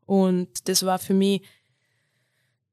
[0.05, 1.41] Und das war für mich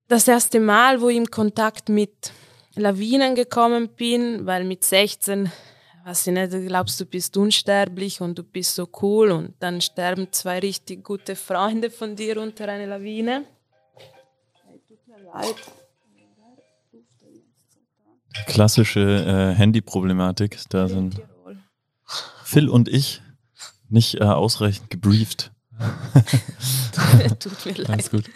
[0.08, 2.32] das erste Mal, wo ich in Kontakt mit
[2.76, 5.50] Lawinen gekommen bin, weil mit 16,
[6.04, 10.28] was ich nicht, glaubst, du bist unsterblich und du bist so cool und dann sterben
[10.32, 13.44] zwei richtig gute Freunde von dir unter einer Lawine.
[14.88, 15.54] Tut mir leid.
[18.46, 20.58] Klassische äh, Handy-Problematik.
[20.68, 21.20] Da sind
[22.54, 23.20] Phil und ich
[23.88, 25.50] nicht äh, ausreichend gebrieft.
[27.40, 27.90] Tut mir leid.
[27.90, 28.30] Alles gut.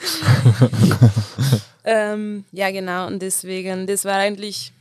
[1.85, 3.07] ähm, ja, genau.
[3.07, 4.73] Und deswegen, das war eigentlich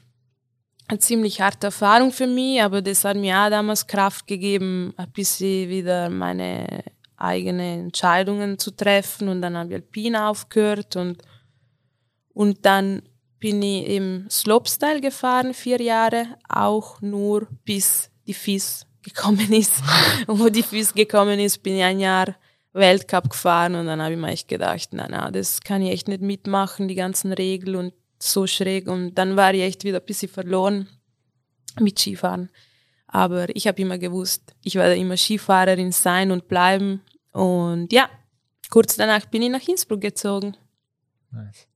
[0.88, 5.12] eine ziemlich harte Erfahrung für mich, aber das hat mir auch damals Kraft gegeben, ein
[5.12, 6.84] bisschen wieder meine
[7.15, 9.28] eigenen Entscheidungen zu treffen.
[9.28, 11.21] Und dann habe ich Alpin aufgehört und,
[12.34, 13.04] und dann
[13.38, 19.74] bin ich im Slopestyle gefahren, vier Jahre, auch nur bis die FIS gekommen ist.
[20.28, 22.36] und wo die FIS gekommen ist, bin ich ein Jahr
[22.74, 26.08] Weltcup gefahren und dann habe ich mir echt gedacht, na na, das kann ich echt
[26.08, 28.88] nicht mitmachen, die ganzen Regeln und so schräg.
[28.88, 30.88] Und dann war ich echt wieder ein bisschen verloren
[31.80, 32.50] mit Skifahren.
[33.08, 37.02] Aber ich habe immer gewusst, ich werde immer Skifahrerin sein und bleiben.
[37.32, 38.10] Und ja,
[38.70, 40.56] kurz danach bin ich nach Innsbruck gezogen.
[41.32, 41.67] Nice.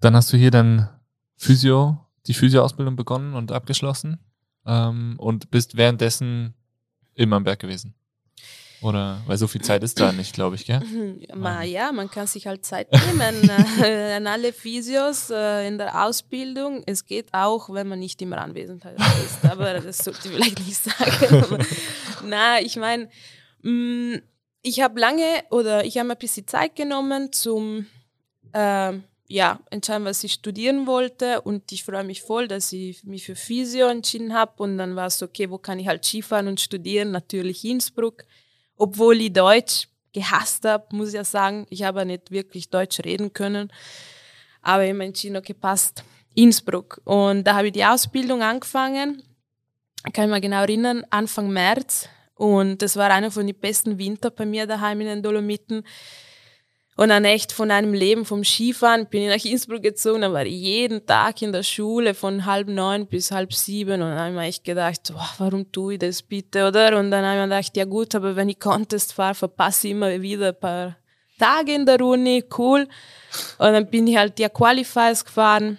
[0.00, 0.88] Dann hast du hier dann
[1.36, 4.18] Physio, die Physioausbildung begonnen und abgeschlossen
[4.66, 6.54] ähm, und bist währenddessen
[7.14, 7.94] immer am Berg gewesen.
[8.82, 10.82] Oder weil so viel Zeit ist da nicht, glaube ich, gell?
[11.36, 13.48] Ma, ja, man kann sich halt Zeit nehmen
[13.80, 16.82] äh, an alle Physios äh, in der Ausbildung.
[16.84, 19.44] Es geht auch, wenn man nicht immer anwesend ist.
[19.48, 21.64] Aber das sollte ich vielleicht nicht sagen.
[22.24, 23.08] na, ich meine,
[23.62, 24.16] mm,
[24.62, 27.86] ich habe lange oder ich habe ein bisschen Zeit genommen zum
[28.52, 28.94] äh,
[29.32, 31.40] ja, entscheiden, was ich studieren wollte.
[31.40, 34.62] Und ich freue mich voll, dass ich mich für Physio entschieden habe.
[34.62, 37.10] Und dann war es okay, wo kann ich halt Skifahren und studieren?
[37.12, 38.24] Natürlich Innsbruck.
[38.76, 41.66] Obwohl ich Deutsch gehasst habe, muss ich ja sagen.
[41.70, 43.72] Ich habe nicht wirklich Deutsch reden können.
[44.60, 46.04] Aber ich habe entschieden, okay, passt.
[46.34, 47.00] Innsbruck.
[47.04, 49.22] Und da habe ich die Ausbildung angefangen.
[50.06, 52.08] ich kann mich genau erinnern, Anfang März.
[52.34, 55.84] Und das war einer von den besten Winter bei mir daheim in den Dolomiten.
[56.94, 60.44] Und dann echt von einem Leben vom Skifahren bin ich nach Innsbruck gezogen, dann war
[60.44, 64.28] ich jeden Tag in der Schule von halb neun bis halb sieben und dann habe
[64.28, 66.98] ich mir echt gedacht, oh, warum tue ich das bitte, oder?
[66.98, 69.92] Und dann habe ich mir gedacht, ja gut, aber wenn ich Contest fahre, verpasse ich
[69.92, 70.96] immer wieder ein paar
[71.38, 72.86] Tage in der Uni, cool.
[73.58, 75.78] Und dann bin ich halt die Qualifiers gefahren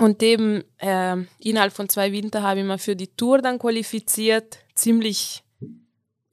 [0.00, 4.58] und eben äh, innerhalb von zwei Winter habe ich mir für die Tour dann qualifiziert,
[4.74, 5.43] ziemlich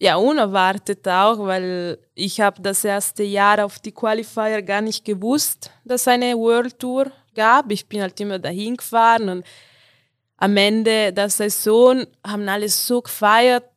[0.02, 5.70] ja, unerwartet auch, weil ich habe das erste Jahr auf die Qualifier gar nicht gewusst,
[5.86, 7.72] dass es eine World Tour gab.
[7.72, 9.46] Ich bin halt immer dahin gefahren und
[10.38, 13.70] am Ende der Saison haben alle so gefeiert,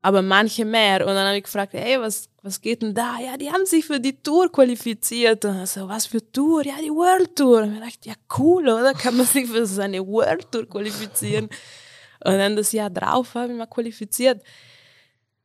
[0.00, 1.00] aber manche mehr.
[1.00, 3.18] Und dann habe ich gefragt, hey, was, was geht denn da?
[3.20, 5.44] Ja, die haben sich für die Tour qualifiziert.
[5.44, 6.64] Und so, was für Tour?
[6.64, 7.64] Ja, die World Tour.
[7.64, 8.94] Und ich dachte, ja, cool, oder?
[8.94, 11.50] Kann man sich für so eine World Tour qualifizieren?
[12.24, 14.40] Und dann das Jahr drauf habe ich mal qualifiziert.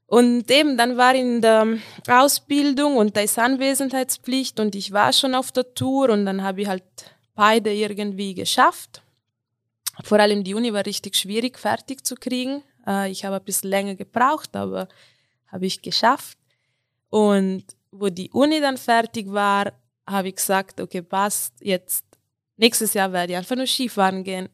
[0.08, 5.36] Und eben, dann war in der Ausbildung und da ist Anwesenheitspflicht und ich war schon
[5.36, 6.84] auf der Tour und dann habe ich halt
[7.36, 9.02] beide irgendwie geschafft.
[10.04, 12.64] Vor allem die Uni war richtig schwierig fertig zu kriegen.
[12.86, 14.88] Äh, ich habe ein bisschen länger gebraucht, aber
[15.52, 16.38] habe ich geschafft.
[17.10, 19.74] Und wo die Uni dann fertig war,
[20.08, 22.06] habe ich gesagt, okay, passt, jetzt
[22.56, 24.48] nächstes Jahr werde ich einfach nur Skifahren gehen.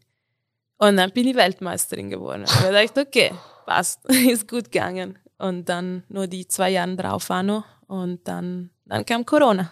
[0.77, 2.41] Und dann bin ich Weltmeisterin geworden.
[2.41, 3.31] Und ich dachte, okay,
[3.65, 5.19] passt, ist gut gegangen.
[5.43, 7.65] Und dann nur die zwei Jahre drauf war noch.
[7.87, 9.71] Und dann, dann kam Corona.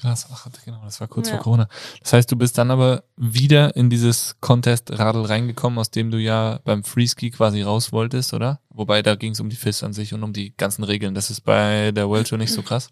[0.00, 1.34] Krass, ach, genau, das war kurz ja.
[1.34, 1.68] vor Corona.
[2.00, 6.60] Das heißt, du bist dann aber wieder in dieses Contest-Radl reingekommen, aus dem du ja
[6.64, 8.60] beim Freeski quasi raus wolltest, oder?
[8.70, 11.14] Wobei da ging es um die FIS an sich und um die ganzen Regeln.
[11.14, 12.88] Das ist bei der World Tour nicht so krass.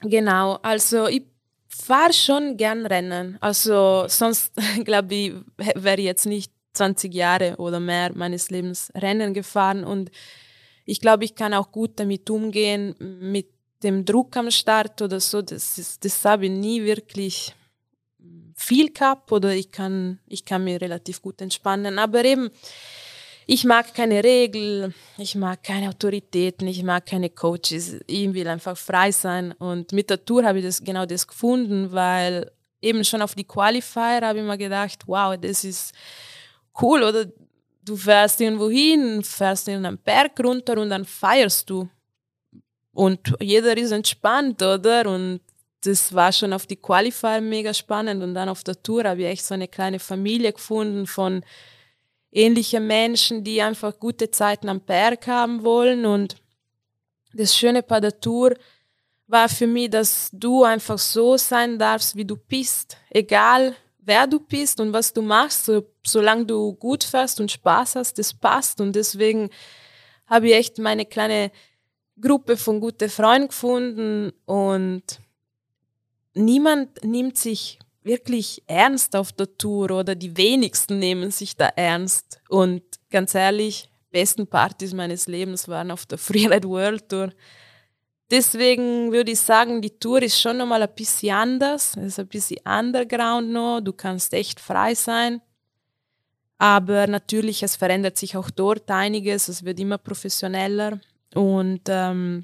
[0.00, 1.26] Genau, also ich
[1.68, 3.36] fahre schon gern Rennen.
[3.40, 4.52] Also sonst,
[4.84, 5.34] glaube ich,
[5.76, 10.10] wäre ich jetzt nicht 20 Jahre oder mehr meines Lebens Rennen gefahren und
[10.90, 13.46] ich glaube, ich kann auch gut damit umgehen, mit
[13.84, 15.40] dem Druck am Start oder so.
[15.40, 17.54] Das, ist, das habe ich nie wirklich
[18.56, 22.00] viel gehabt oder ich kann, ich kann mir relativ gut entspannen.
[22.00, 22.50] Aber eben,
[23.46, 28.00] ich mag keine Regeln, ich mag keine Autoritäten, ich mag keine Coaches.
[28.08, 29.52] Ich will einfach frei sein.
[29.52, 32.50] Und mit der Tour habe ich das genau das gefunden, weil
[32.82, 35.94] eben schon auf die Qualifier habe ich mir gedacht, wow, das ist
[36.82, 37.26] cool oder
[37.84, 41.88] du fährst irgendwo hin, fährst in einen Berg runter und dann feierst du.
[42.92, 45.08] Und jeder ist entspannt, oder?
[45.08, 45.40] Und
[45.82, 48.22] das war schon auf die Qualifier mega spannend.
[48.22, 51.42] Und dann auf der Tour habe ich echt so eine kleine Familie gefunden von
[52.32, 56.04] ähnlichen Menschen, die einfach gute Zeiten am Berg haben wollen.
[56.04, 56.36] Und
[57.32, 58.54] das Schöne bei der Tour
[59.26, 62.96] war für mich, dass du einfach so sein darfst, wie du bist.
[63.10, 63.76] Egal,
[64.10, 68.18] wer du bist und was du machst, so, solange du gut fährst und Spaß hast,
[68.18, 68.80] das passt.
[68.80, 69.50] Und deswegen
[70.26, 71.52] habe ich echt meine kleine
[72.20, 75.04] Gruppe von guten Freunden gefunden und
[76.34, 82.40] niemand nimmt sich wirklich ernst auf der Tour oder die wenigsten nehmen sich da ernst.
[82.48, 87.30] Und ganz ehrlich, besten Partys meines Lebens waren auf der Freeride World Tour.
[88.30, 91.96] Deswegen würde ich sagen, die Tour ist schon nochmal ein bisschen anders.
[91.96, 93.80] Es ist ein bisschen underground noch.
[93.80, 95.40] Du kannst echt frei sein.
[96.58, 99.48] Aber natürlich, es verändert sich auch dort einiges.
[99.48, 101.00] Es wird immer professioneller.
[101.34, 102.42] Und ähm,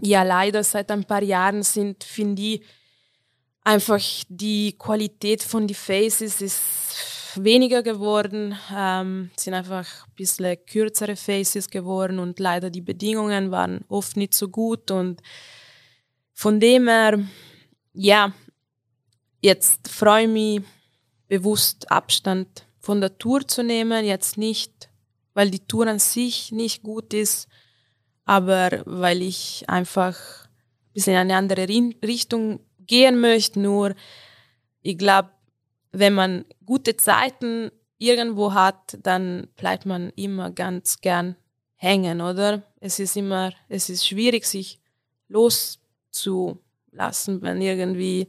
[0.00, 2.62] ja, leider seit ein paar Jahren sind, finde ich,
[3.64, 6.60] einfach die Qualität von die Faces ist
[7.36, 13.84] weniger geworden, ähm, sind einfach ein bisschen kürzere Faces geworden und leider die Bedingungen waren
[13.88, 15.22] oft nicht so gut und
[16.32, 17.20] von dem her,
[17.92, 18.32] ja,
[19.40, 20.62] jetzt freue ich mich
[21.28, 24.88] bewusst Abstand von der Tour zu nehmen, jetzt nicht,
[25.34, 27.48] weil die Tour an sich nicht gut ist,
[28.24, 33.94] aber weil ich einfach ein bisschen in eine andere Richtung gehen möchte, nur
[34.82, 35.30] ich glaube,
[35.92, 41.36] wenn man gute Zeiten irgendwo hat, dann bleibt man immer ganz gern
[41.76, 42.62] hängen, oder?
[42.80, 44.80] Es ist immer, es ist schwierig, sich
[45.28, 48.28] loszulassen, wenn irgendwie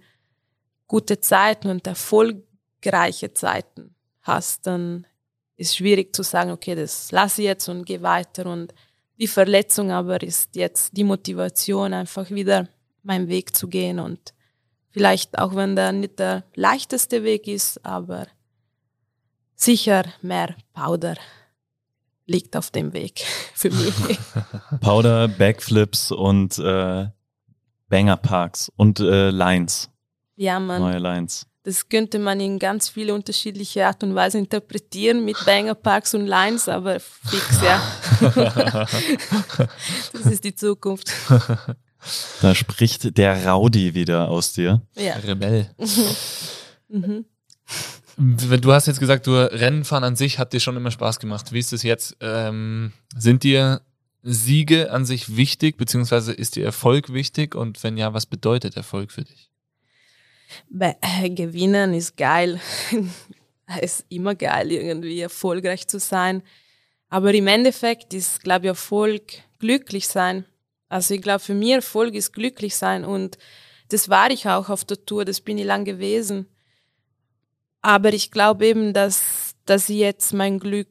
[0.88, 5.08] gute Zeiten und erfolgreiche Zeiten hast, dann
[5.56, 8.74] ist schwierig zu sagen, okay, das lasse ich jetzt und gehe weiter und
[9.20, 12.68] die Verletzung aber ist jetzt die Motivation, einfach wieder
[13.04, 14.34] meinen Weg zu gehen und
[14.92, 18.28] Vielleicht auch wenn der nicht der leichteste Weg ist, aber
[19.56, 21.16] sicher mehr Powder
[22.26, 23.20] liegt auf dem Weg
[23.54, 23.94] für mich.
[24.82, 27.08] Powder, Backflips und äh,
[27.90, 29.90] Banger Parks und äh, Lines.
[30.36, 30.82] Ja, man.
[30.82, 31.46] Neue Lines.
[31.64, 36.26] Das könnte man in ganz viele unterschiedliche Art und Weise interpretieren mit Banger, Parks und
[36.26, 37.80] Lines, aber fix, ja.
[40.14, 41.12] das ist die Zukunft.
[42.42, 44.82] Da spricht der Rowdy wieder aus dir.
[44.96, 45.16] Ja.
[45.16, 45.70] Rebell.
[46.90, 47.26] mhm.
[48.18, 51.54] Du hast jetzt gesagt, du Rennenfahren an sich hat dir schon immer Spaß gemacht.
[51.54, 52.18] Wie ist es jetzt?
[52.20, 53.82] Ähm, sind dir
[54.24, 57.56] Siege an sich wichtig, beziehungsweise ist dir Erfolg wichtig?
[57.56, 59.50] Und wenn ja, was bedeutet Erfolg für dich?
[60.80, 62.60] Äh, gewinnen ist geil.
[63.82, 66.44] es ist immer geil, irgendwie erfolgreich zu sein.
[67.10, 69.24] Aber im Endeffekt ist, glaube ich, Erfolg
[69.60, 70.46] glücklich sein.
[70.92, 73.38] Also ich glaube, für mich Erfolg ist glücklich sein und
[73.88, 76.48] das war ich auch auf der Tour, das bin ich lang gewesen.
[77.82, 80.90] Aber ich glaube eben, dass, dass ich jetzt mein Glück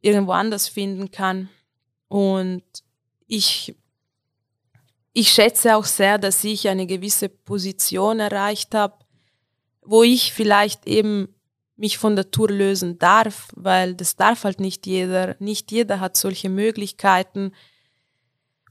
[0.00, 1.48] irgendwo anders finden kann.
[2.06, 2.62] Und
[3.26, 3.74] ich,
[5.12, 9.04] ich schätze auch sehr, dass ich eine gewisse Position erreicht habe,
[9.82, 11.34] wo ich vielleicht eben
[11.74, 15.34] mich von der Tour lösen darf, weil das darf halt nicht jeder.
[15.40, 17.52] Nicht jeder hat solche Möglichkeiten,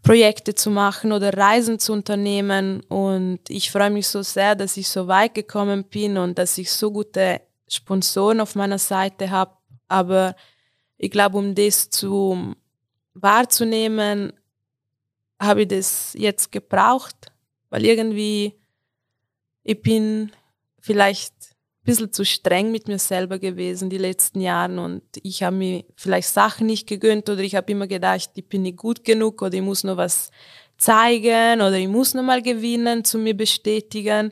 [0.08, 2.80] Projekte zu machen oder Reisen zu unternehmen.
[2.88, 6.72] Und ich freue mich so sehr, dass ich so weit gekommen bin und dass ich
[6.72, 9.52] so gute Sponsoren auf meiner Seite habe.
[9.90, 10.34] Aber
[10.98, 12.56] ich glaube, um das zu
[13.16, 14.32] wahrzunehmen,
[15.42, 17.34] habe ich das jetzt gebraucht,
[17.70, 18.56] weil irgendwie
[19.64, 20.32] ich bin
[20.80, 21.37] vielleicht
[21.88, 26.28] bisschen zu streng mit mir selber gewesen die letzten Jahre und ich habe mir vielleicht
[26.28, 29.62] Sachen nicht gegönnt oder ich habe immer gedacht, ich bin nicht gut genug oder ich
[29.62, 30.30] muss noch was
[30.78, 34.32] zeigen oder ich muss noch mal gewinnen, zu mir bestätigen.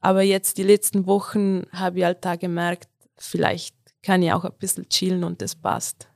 [0.00, 4.52] Aber jetzt die letzten Wochen habe ich halt da gemerkt, vielleicht kann ich auch ein
[4.58, 6.08] bisschen chillen und das passt.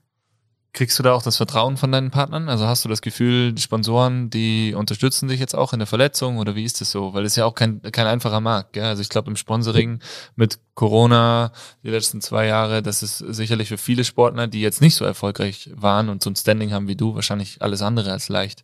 [0.76, 2.50] Kriegst du da auch das Vertrauen von deinen Partnern?
[2.50, 6.36] Also hast du das Gefühl, die Sponsoren, die unterstützen dich jetzt auch in der Verletzung
[6.36, 7.14] oder wie ist das so?
[7.14, 8.74] Weil es ja auch kein, kein einfacher Markt.
[8.74, 8.84] Gell?
[8.84, 10.00] Also ich glaube im Sponsoring
[10.34, 11.50] mit Corona
[11.82, 15.70] die letzten zwei Jahre, das ist sicherlich für viele Sportler, die jetzt nicht so erfolgreich
[15.74, 18.62] waren und so ein Standing haben wie du, wahrscheinlich alles andere als leicht.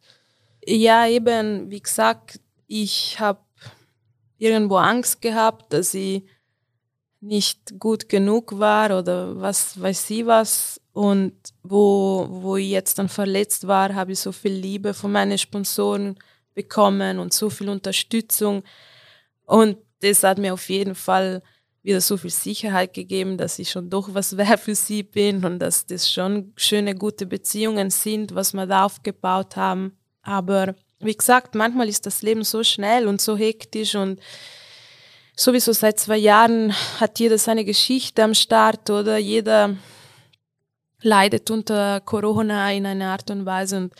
[0.66, 3.40] Ja, eben, wie gesagt, ich habe
[4.36, 6.24] irgendwo Angst gehabt, dass ich
[7.22, 10.81] nicht gut genug war oder was weiß ich was.
[10.92, 15.38] Und wo, wo ich jetzt dann verletzt war, habe ich so viel Liebe von meinen
[15.38, 16.18] Sponsoren
[16.54, 18.62] bekommen und so viel Unterstützung.
[19.46, 21.42] Und das hat mir auf jeden Fall
[21.82, 25.58] wieder so viel Sicherheit gegeben, dass ich schon doch was wert für sie bin und
[25.58, 29.96] dass das schon schöne, gute Beziehungen sind, was wir da aufgebaut haben.
[30.22, 34.20] Aber wie gesagt, manchmal ist das Leben so schnell und so hektisch und
[35.34, 39.76] sowieso seit zwei Jahren hat jeder seine Geschichte am Start oder jeder
[41.02, 43.94] leidet unter Corona in einer Art und Weise und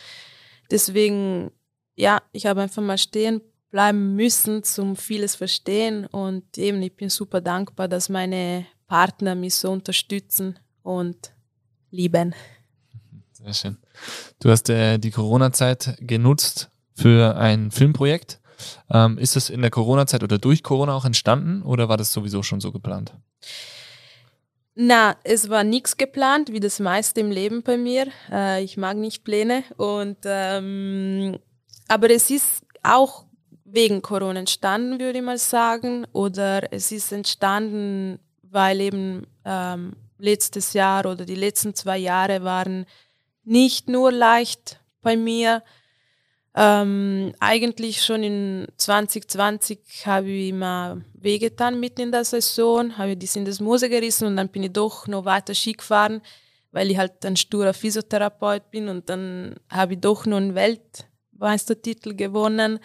[0.71, 1.51] deswegen,
[1.95, 3.41] ja, ich habe einfach mal stehen
[3.73, 9.55] bleiben müssen zum vieles verstehen und eben ich bin super dankbar, dass meine Partner mich
[9.55, 11.33] so unterstützen und
[11.89, 12.35] lieben.
[13.31, 13.77] Sehr schön.
[14.39, 18.39] Du hast äh, die Corona-Zeit genutzt für ein Filmprojekt.
[18.91, 22.43] Ähm, ist das in der Corona-Zeit oder durch Corona auch entstanden oder war das sowieso
[22.43, 23.15] schon so geplant?
[24.75, 28.07] Na, es war nichts geplant, wie das meiste im Leben bei mir.
[28.31, 29.63] Äh, ich mag nicht Pläne.
[29.77, 31.37] Und ähm,
[31.87, 33.25] aber es ist auch
[33.65, 36.07] wegen Corona entstanden, würde ich mal sagen.
[36.11, 42.85] Oder es ist entstanden, weil eben ähm, letztes Jahr oder die letzten zwei Jahre waren
[43.43, 45.63] nicht nur leicht bei mir,
[46.55, 53.19] ähm, eigentlich schon in 2020 habe ich mal wehgetan mitten in der Saison, habe ich
[53.19, 56.21] die Sindesmose gerissen und dann bin ich doch noch weiter Ski gefahren,
[56.71, 62.13] weil ich halt ein sturer Physiotherapeut bin und dann habe ich doch noch einen Weltmeistertitel
[62.13, 62.79] gewonnen.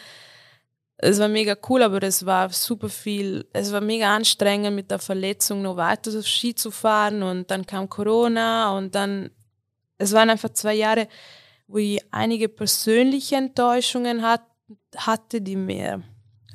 [0.96, 4.98] Es war mega cool, aber es war super viel, es war mega anstrengend mit der
[4.98, 9.30] Verletzung noch weiter Ski zu fahren und dann kam Corona und dann,
[9.98, 11.06] es waren einfach zwei Jahre,
[11.68, 14.42] wo ich einige persönliche Enttäuschungen hat,
[14.96, 16.02] hatte, die mir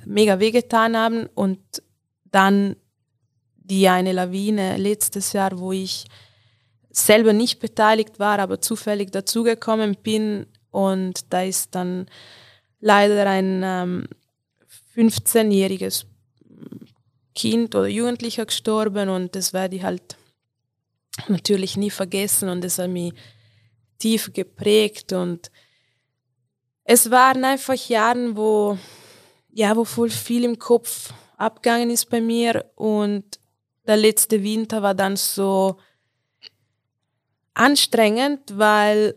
[0.06, 1.28] mega wehgetan haben.
[1.28, 1.60] Und
[2.26, 2.76] dann
[3.56, 6.06] die eine Lawine letztes Jahr, wo ich
[6.90, 10.48] selber nicht beteiligt war, aber zufällig dazugekommen bin.
[10.72, 12.08] Und da ist dann
[12.80, 14.08] leider ein ähm,
[14.96, 16.06] 15-jähriges
[17.36, 19.10] Kind oder Jugendlicher gestorben.
[19.10, 20.18] Und das werde ich halt
[21.28, 22.50] natürlich nie vergessen.
[22.50, 23.14] Und das hat mich
[24.04, 25.50] tief geprägt und
[26.84, 28.78] es waren einfach Jahre, wo,
[29.50, 33.24] ja, wo voll viel im Kopf abgegangen ist bei mir und
[33.88, 35.78] der letzte Winter war dann so
[37.54, 39.16] anstrengend, weil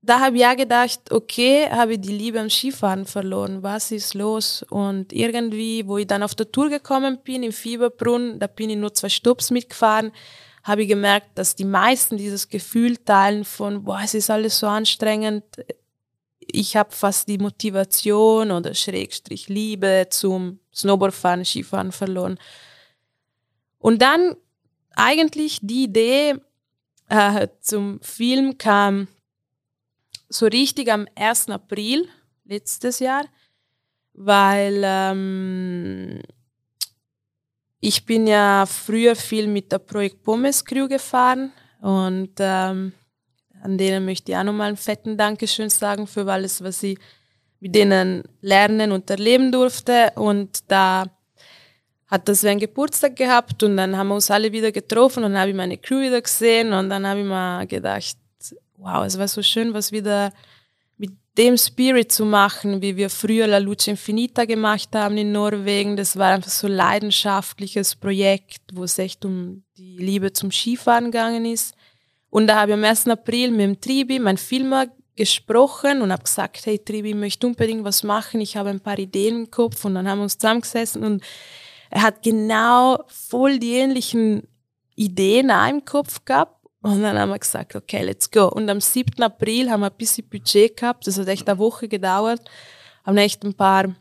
[0.00, 4.14] da habe ich ja gedacht, okay, habe ich die Liebe am Skifahren verloren, was ist
[4.14, 4.64] los?
[4.70, 8.76] Und irgendwie, wo ich dann auf der Tour gekommen bin, im Fieberbrunn, da bin ich
[8.76, 10.12] nur zwei Stops mitgefahren,
[10.64, 14.66] habe ich gemerkt, dass die meisten dieses Gefühl teilen von, boah, es ist alles so
[14.66, 15.44] anstrengend,
[16.50, 22.38] ich habe fast die Motivation oder Schrägstrich Liebe zum Snowboardfahren, Skifahren verloren.
[23.78, 24.34] Und dann
[24.96, 26.36] eigentlich die Idee
[27.08, 29.08] äh, zum Film kam
[30.28, 31.50] so richtig am 1.
[31.50, 32.08] April
[32.44, 33.26] letztes Jahr,
[34.14, 36.20] weil ähm,
[37.80, 42.92] ich bin ja früher viel mit der Projekt Pommes Crew gefahren und ähm,
[43.62, 46.98] an denen möchte ich auch nochmal einen fetten Dankeschön sagen für alles, was ich
[47.60, 50.12] mit denen lernen und erleben durfte.
[50.14, 51.06] Und da
[52.06, 55.40] hat das einen Geburtstag gehabt und dann haben wir uns alle wieder getroffen und dann
[55.40, 58.16] habe ich meine Crew wieder gesehen und dann habe ich mir gedacht,
[58.76, 60.32] wow, es war so schön, was wieder
[61.38, 65.96] dem Spirit zu machen, wie wir früher La Luce Infinita gemacht haben in Norwegen.
[65.96, 71.12] Das war einfach so ein leidenschaftliches Projekt, wo es echt um die Liebe zum Skifahren
[71.12, 71.74] gegangen ist.
[72.28, 73.06] Und da habe ich am 1.
[73.06, 77.82] April mit dem Tribi, mein Filmer, gesprochen und habe gesagt, hey Tribi, ich möchte unbedingt
[77.82, 81.02] was machen, ich habe ein paar Ideen im Kopf und dann haben wir uns zusammengesessen
[81.02, 81.24] und
[81.90, 84.46] er hat genau voll die ähnlichen
[84.94, 88.48] Ideen auch im Kopf gehabt und dann haben wir gesagt, okay, let's go.
[88.48, 89.22] Und am 7.
[89.22, 92.40] April haben wir ein bisschen Budget gehabt, das hat echt eine Woche gedauert,
[93.04, 93.94] haben echt ein paar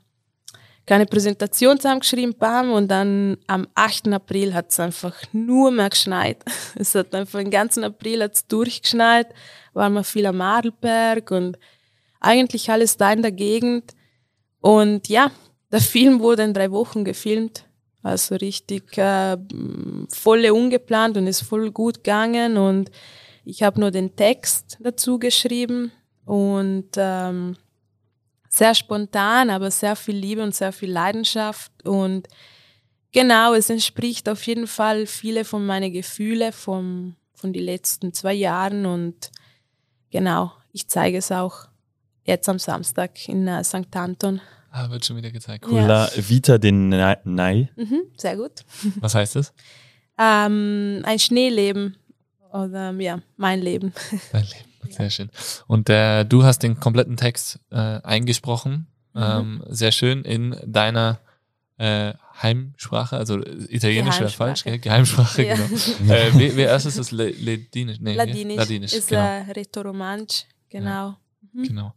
[0.88, 4.08] keine Präsentation zusammengeschrieben, bam, und dann am 8.
[4.08, 6.44] April hat es einfach nur mehr geschneit.
[6.76, 9.28] Es hat einfach den ganzen April hat's durchgeschneit,
[9.74, 11.60] waren wir viel am Adelberg und
[12.22, 13.96] eigentlich alles da in der Gegend.
[14.62, 15.32] Und ja,
[15.72, 17.66] der Film wurde in drei Wochen gefilmt.
[18.08, 19.38] Also richtig äh,
[20.10, 22.58] volle ungeplant und ist voll gut gegangen.
[22.58, 22.90] Und
[23.44, 25.92] ich habe nur den Text dazu geschrieben
[26.26, 27.58] und ähm,
[28.50, 31.72] sehr spontan, aber sehr viel Liebe und sehr viel Leidenschaft.
[31.86, 32.28] Und
[33.12, 38.34] genau, es entspricht auf jeden Fall viele von meinen Gefühlen vom, von den letzten zwei
[38.34, 38.86] Jahren.
[38.86, 39.32] Und
[40.12, 41.68] genau, ich zeige es auch
[42.24, 43.96] jetzt am Samstag in äh, St.
[43.96, 44.42] Anton.
[44.72, 45.66] Ah, wird schon wieder gezeigt.
[45.68, 45.80] Cool.
[45.80, 46.10] Ja.
[46.16, 47.70] Vita den Nei.
[47.76, 48.52] Mhm, sehr gut.
[49.00, 49.54] Was heißt das?
[50.18, 51.96] ähm, ein Schneeleben.
[52.52, 53.94] Oder ja, mein Leben.
[54.32, 54.92] Dein Leben.
[54.92, 55.30] Sehr schön.
[55.68, 58.88] Und äh, du hast den kompletten Text äh, eingesprochen.
[59.14, 59.22] Mhm.
[59.22, 61.20] Ähm, sehr schön in deiner
[61.78, 64.80] äh, Heimsprache, also italienisch wäre falsch, gell?
[64.80, 65.56] Geheimsprache, ja.
[65.56, 66.14] genau.
[66.14, 67.98] äh, wie, wie erst ist das Ladinisch?
[68.00, 68.58] Nee, Ladinisch.
[68.58, 68.94] Ladinisch.
[68.94, 69.22] Ist genau.
[69.22, 70.90] äh, Rätoromansch, genau.
[71.10, 71.18] Ja,
[71.58, 71.64] mhm.
[71.64, 71.94] Genau.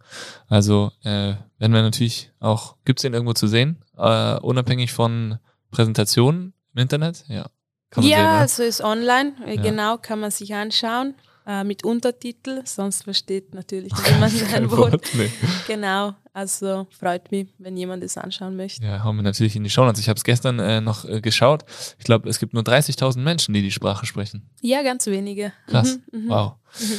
[0.48, 5.38] Also äh, werden wir natürlich auch, gibt es den irgendwo zu sehen, äh, unabhängig von
[5.70, 7.24] Präsentationen im Internet?
[7.28, 7.46] Ja.
[7.90, 9.61] Kann man ja, sehen, also ist online, ja.
[9.61, 11.14] genau, kann man sich anschauen
[11.46, 14.92] äh, mit Untertitel, sonst versteht natürlich niemand sein Wort.
[14.92, 15.30] Wort nee.
[15.66, 18.84] Genau, also freut mich, wenn jemand es anschauen möchte.
[18.84, 20.00] Ja, haben wir natürlich in die Show Notes.
[20.00, 21.64] Ich habe es gestern äh, noch äh, geschaut.
[21.98, 24.48] Ich glaube, es gibt nur 30.000 Menschen, die die Sprache sprechen.
[24.61, 25.52] Ja, ganz wenige.
[25.66, 26.28] Krass, mhm, mhm.
[26.28, 26.52] wow.
[26.78, 26.98] Mhm.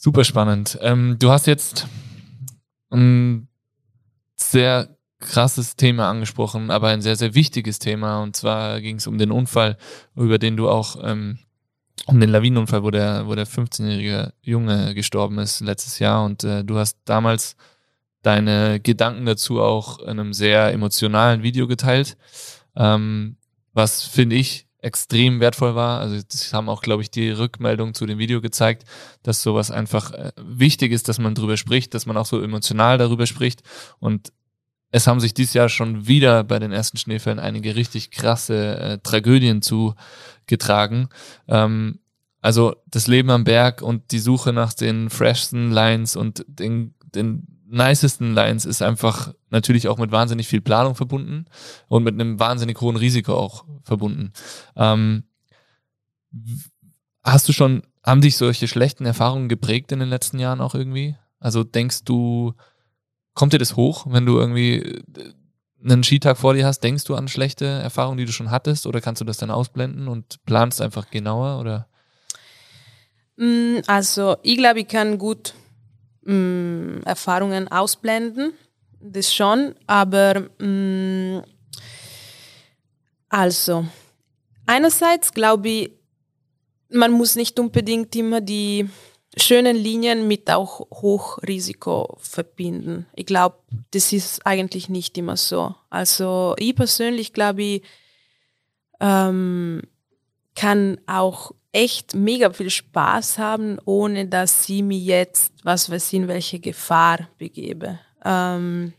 [0.00, 0.78] Super spannend.
[0.80, 1.88] Ähm, du hast jetzt
[2.90, 3.48] ein
[4.36, 8.22] sehr krasses Thema angesprochen, aber ein sehr, sehr wichtiges Thema.
[8.22, 9.76] Und zwar ging es um den Unfall,
[10.14, 11.40] über den du auch ähm,
[12.06, 16.24] um den Lawinenunfall, wo der, wo der 15-jährige Junge gestorben ist letztes Jahr.
[16.24, 17.56] Und äh, du hast damals
[18.22, 22.16] deine Gedanken dazu auch in einem sehr emotionalen Video geteilt,
[22.76, 23.36] ähm,
[23.72, 26.00] was finde ich extrem wertvoll war.
[26.00, 28.84] Also das haben auch, glaube ich, die Rückmeldungen zu dem Video gezeigt,
[29.22, 32.98] dass sowas einfach äh, wichtig ist, dass man drüber spricht, dass man auch so emotional
[32.98, 33.62] darüber spricht.
[33.98, 34.32] Und
[34.90, 38.98] es haben sich dieses Jahr schon wieder bei den ersten Schneefällen einige richtig krasse äh,
[38.98, 41.08] Tragödien zugetragen.
[41.48, 41.98] Ähm,
[42.40, 47.57] also das Leben am Berg und die Suche nach den freshsten Lines und den, den
[47.68, 51.46] nicesten Lines ist einfach natürlich auch mit wahnsinnig viel Planung verbunden
[51.88, 54.32] und mit einem wahnsinnig hohen Risiko auch verbunden.
[54.76, 55.24] Ähm,
[57.22, 61.16] hast du schon, haben dich solche schlechten Erfahrungen geprägt in den letzten Jahren auch irgendwie?
[61.40, 62.54] Also denkst du,
[63.38, 65.04] Kommt dir das hoch, wenn du irgendwie äh,
[65.84, 66.80] einen Skitag vor dir hast?
[66.80, 68.84] Denkst du an schlechte Erfahrungen, die du schon hattest?
[68.84, 71.60] Oder kannst du das dann ausblenden und planst einfach genauer?
[71.60, 71.86] Oder?
[73.36, 75.54] Mm, also, ich glaube, ich kann gut
[76.28, 78.52] mh, mm, Erfahrungen ausblenden.
[79.00, 81.42] Das schon, aber mh, mm,
[83.28, 83.86] also,
[84.66, 85.92] einerseits glaube ich,
[86.90, 88.88] man muss nicht unbedingt immer die
[89.36, 93.06] schönen Linien mit auch Hochrisiko verbinden.
[93.14, 93.58] Ich glaube,
[93.90, 95.74] das ist eigentlich nicht immer so.
[95.90, 97.82] Also ich persönlich glaube ich,
[99.00, 99.82] ähm,
[100.54, 106.14] kann auch echt mega viel Spaß haben, ohne dass ich mich jetzt, was weiß ich,
[106.14, 107.98] in welche Gefahr begebe.
[108.24, 108.94] Ähm,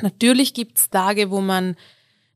[0.00, 1.76] natürlich gibt es Tage, wo man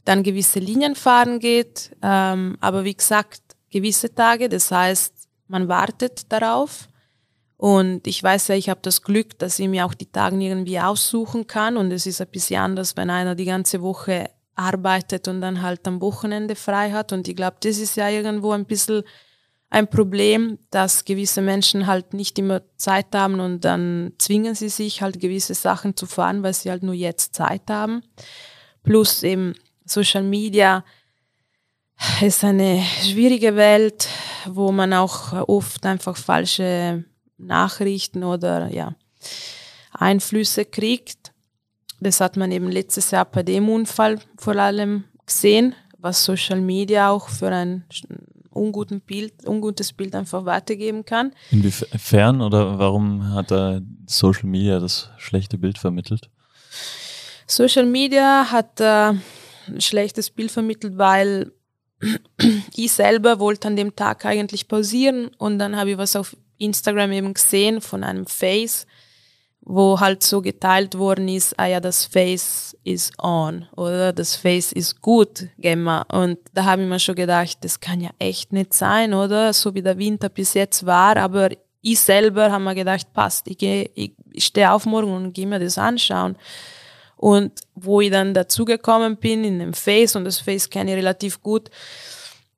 [0.04, 6.32] dann gewisse Linien fahren geht, ähm, aber wie gesagt, gewisse Tage, das heißt, man wartet
[6.32, 6.88] darauf.
[7.56, 10.80] Und ich weiß ja, ich habe das Glück, dass ich mir auch die Tage irgendwie
[10.80, 11.76] aussuchen kann.
[11.76, 15.86] Und es ist ein bisschen anders, wenn einer die ganze Woche arbeitet und dann halt
[15.86, 17.12] am Wochenende frei hat.
[17.12, 19.02] Und ich glaube, das ist ja irgendwo ein bisschen
[19.70, 25.00] ein Problem, dass gewisse Menschen halt nicht immer Zeit haben und dann zwingen sie sich
[25.00, 28.02] halt gewisse Sachen zu fahren, weil sie halt nur jetzt Zeit haben.
[28.82, 29.54] Plus eben
[29.84, 30.84] Social Media
[32.20, 34.08] ist eine schwierige Welt,
[34.46, 37.04] wo man auch oft einfach falsche
[37.38, 38.96] Nachrichten oder ja,
[39.92, 41.32] Einflüsse kriegt.
[42.00, 47.10] Das hat man eben letztes Jahr bei dem Unfall vor allem gesehen, was Social Media
[47.10, 47.84] auch für ein
[48.50, 51.32] unguten Bild, ungutes Bild einfach weitergeben kann.
[51.50, 56.30] Inwiefern oder warum hat da Social Media das schlechte Bild vermittelt?
[57.46, 59.12] Social Media hat äh,
[59.68, 61.52] ein schlechtes Bild vermittelt, weil
[62.76, 67.12] ich selber wollte an dem Tag eigentlich pausieren und dann habe ich was auf Instagram
[67.12, 68.86] eben gesehen von einem Face,
[69.62, 74.72] wo halt so geteilt worden ist, ah ja, das Face ist on oder das Face
[74.72, 76.02] ist gut, Gemma.
[76.10, 79.52] Und da habe ich mir schon gedacht, das kann ja echt nicht sein, oder?
[79.52, 81.50] So wie der Winter bis jetzt war, aber
[81.82, 85.46] ich selber habe mir gedacht, passt, ich, geh, ich, ich stehe auf morgen und gehe
[85.46, 86.36] mir das anschauen.
[87.16, 91.42] Und wo ich dann dazugekommen bin in dem Face, und das Face kenne ich relativ
[91.42, 91.70] gut,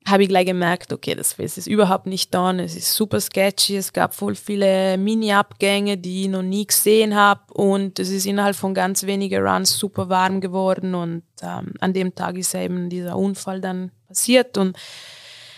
[0.05, 3.77] habe ich gleich gemerkt, okay, das Face ist überhaupt nicht da, es ist super sketchy,
[3.77, 8.55] es gab voll viele Mini-Abgänge, die ich noch nie gesehen habe und es ist innerhalb
[8.55, 10.93] von ganz wenigen Runs super warm geworden.
[10.95, 14.57] Und ähm, an dem Tag ist eben dieser Unfall dann passiert.
[14.57, 14.77] Und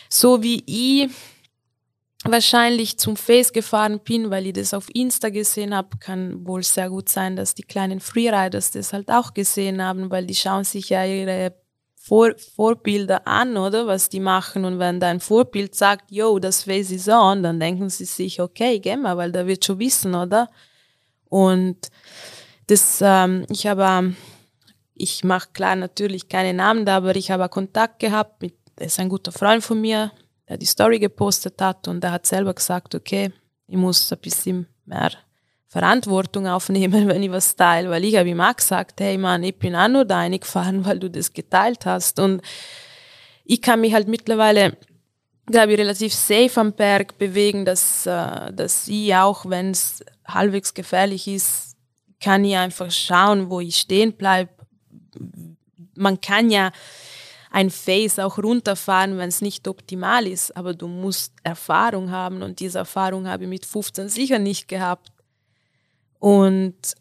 [0.10, 1.10] so wie ich
[2.24, 6.90] wahrscheinlich zum Face gefahren bin, weil ich das auf Insta gesehen habe, kann wohl sehr
[6.90, 10.90] gut sein, dass die kleinen Freeriders das halt auch gesehen haben, weil die schauen sich
[10.90, 11.54] ja ihre
[12.08, 14.64] Vor Vorbilder an, oder was die machen.
[14.64, 18.80] Und wenn dein Vorbild sagt, yo, das Face is on, dann denken sie sich, okay,
[18.80, 20.50] geh mal, weil der wird schon wissen, oder?
[21.30, 21.90] Und
[22.68, 24.14] das, ähm, ich habe,
[24.94, 29.00] ich mache klar natürlich keine Namen da, aber ich habe Kontakt gehabt mit, das ist
[29.00, 30.12] ein guter Freund von mir,
[30.48, 33.32] der die Story gepostet hat und der hat selber gesagt, okay,
[33.68, 35.12] ich muss ein bisschen mehr
[35.76, 39.60] Verantwortung aufnehmen, wenn ich was teile, weil ich habe ihm auch gesagt, hey Mann, ich
[39.60, 42.42] bin auch nur da gefahren, weil du das geteilt hast und
[43.44, 44.78] ich kann mich halt mittlerweile,
[45.46, 50.74] glaube ich, relativ safe am Berg bewegen, dass, äh, dass ich auch, wenn es halbwegs
[50.74, 51.76] gefährlich ist,
[52.22, 54.50] kann ich einfach schauen, wo ich stehen bleibe.
[55.94, 56.72] Man kann ja
[57.52, 60.56] ein Face auch runterfahren, wenn es nicht optimal ist.
[60.58, 65.12] Aber du musst Erfahrung haben und diese Erfahrung habe ich mit 15 sicher nicht gehabt.
[66.26, 66.96] Und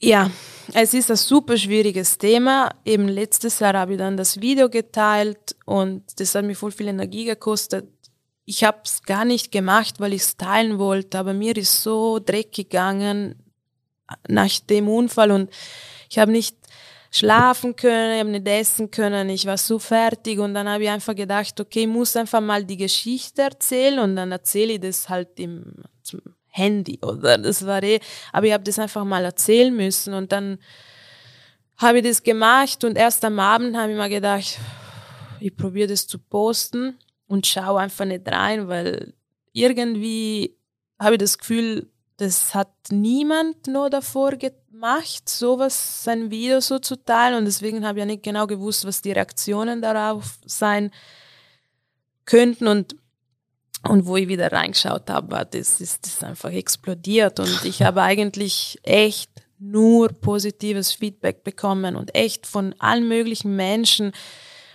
[0.00, 0.30] ja,
[0.74, 2.70] es ist ein super schwieriges Thema.
[2.84, 6.86] Eben letztes Jahr habe ich dann das Video geteilt und das hat mir voll viel
[6.86, 7.88] Energie gekostet.
[8.44, 12.20] Ich habe es gar nicht gemacht, weil ich es teilen wollte, aber mir ist so
[12.20, 13.34] Dreck gegangen
[14.28, 15.50] nach dem Unfall und
[16.10, 16.56] ich habe nicht
[17.10, 20.90] schlafen können, ich habe nicht essen können, ich war so fertig und dann habe ich
[20.90, 25.08] einfach gedacht, okay, ich muss einfach mal die Geschichte erzählen und dann erzähle ich das
[25.08, 25.74] halt im
[26.52, 27.98] Handy oder das war eh,
[28.32, 30.58] aber ich habe das einfach mal erzählen müssen und dann
[31.78, 34.58] habe ich das gemacht und erst am Abend habe ich mir gedacht,
[35.40, 39.14] ich probiere das zu posten und schaue einfach nicht rein, weil
[39.52, 40.56] irgendwie
[41.00, 46.96] habe ich das Gefühl, das hat niemand nur davor gemacht, sowas, sein Video so zu
[46.96, 47.38] teilen.
[47.38, 50.90] Und deswegen habe ich ja nicht genau gewusst, was die Reaktionen darauf sein
[52.24, 52.68] könnten.
[52.68, 52.96] Und,
[53.88, 57.40] und wo ich wieder reingeschaut habe, das ist das einfach explodiert.
[57.40, 64.12] Und ich habe eigentlich echt nur positives Feedback bekommen und echt von allen möglichen Menschen,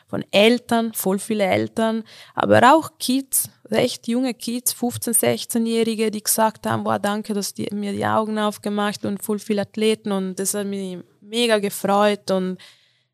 [0.07, 2.03] von Eltern, voll viele Eltern,
[2.33, 7.67] aber auch Kids, recht junge Kids, 15-, 16-Jährige, die gesagt haben, wow, danke, dass die
[7.73, 12.57] mir die Augen aufgemacht und voll viele Athleten und das hat mich mega gefreut und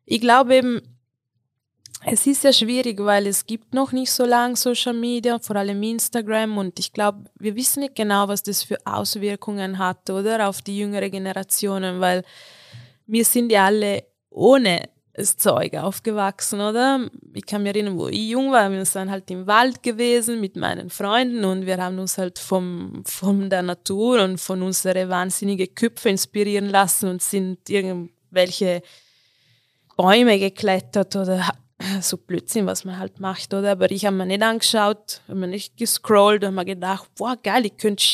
[0.06, 0.93] ich glaube eben,
[2.06, 5.82] es ist ja schwierig, weil es gibt noch nicht so lange Social Media, vor allem
[5.82, 10.60] Instagram und ich glaube, wir wissen nicht genau, was das für Auswirkungen hat, oder, auf
[10.60, 12.22] die jüngere Generationen, weil
[13.06, 17.08] wir sind ja alle ohne das Zeug aufgewachsen, oder?
[17.34, 20.56] Ich kann mich erinnern, wo ich jung war, wir sind halt im Wald gewesen mit
[20.56, 25.72] meinen Freunden und wir haben uns halt vom, von der Natur und von unseren wahnsinnigen
[25.74, 28.82] Köpfen inspirieren lassen und sind irgendwelche
[29.96, 31.48] Bäume geklettert oder
[32.00, 33.72] so Blödsinn, was man halt macht, oder?
[33.72, 37.66] Aber ich habe mir nicht angeschaut, habe mir nicht gescrollt und mir gedacht, boah, geil,
[37.66, 38.04] ich könnte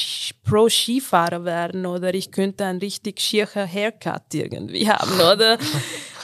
[0.44, 5.58] Pro-Skifahrer werden oder ich könnte einen richtig schiercher Haircut irgendwie haben, oder?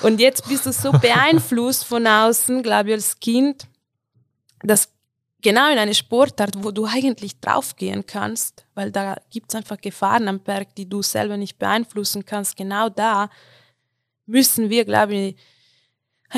[0.03, 3.67] und jetzt bist du so beeinflusst von außen, glaube ich, als Kind,
[4.63, 4.89] dass
[5.43, 10.29] genau in eine Sportart, wo du eigentlich draufgehen kannst, weil da gibt es einfach Gefahren
[10.29, 13.31] am Berg, die du selber nicht beeinflussen kannst, genau da
[14.27, 15.37] müssen wir, glaube ich,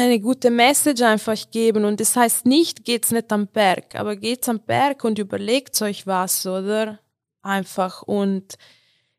[0.01, 1.84] eine gute Message einfach geben.
[1.84, 6.07] Und das heißt nicht, geht's nicht am Berg, aber geht's am Berg und überlegt euch
[6.07, 6.99] was, oder?
[7.42, 8.03] Einfach.
[8.03, 8.55] Und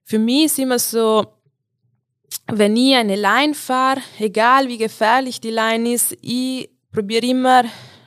[0.04, 1.28] für mich ist immer so,
[2.48, 7.64] wenn ich eine Line fahre, egal wie gefährlich die Line ist, ich probiere immer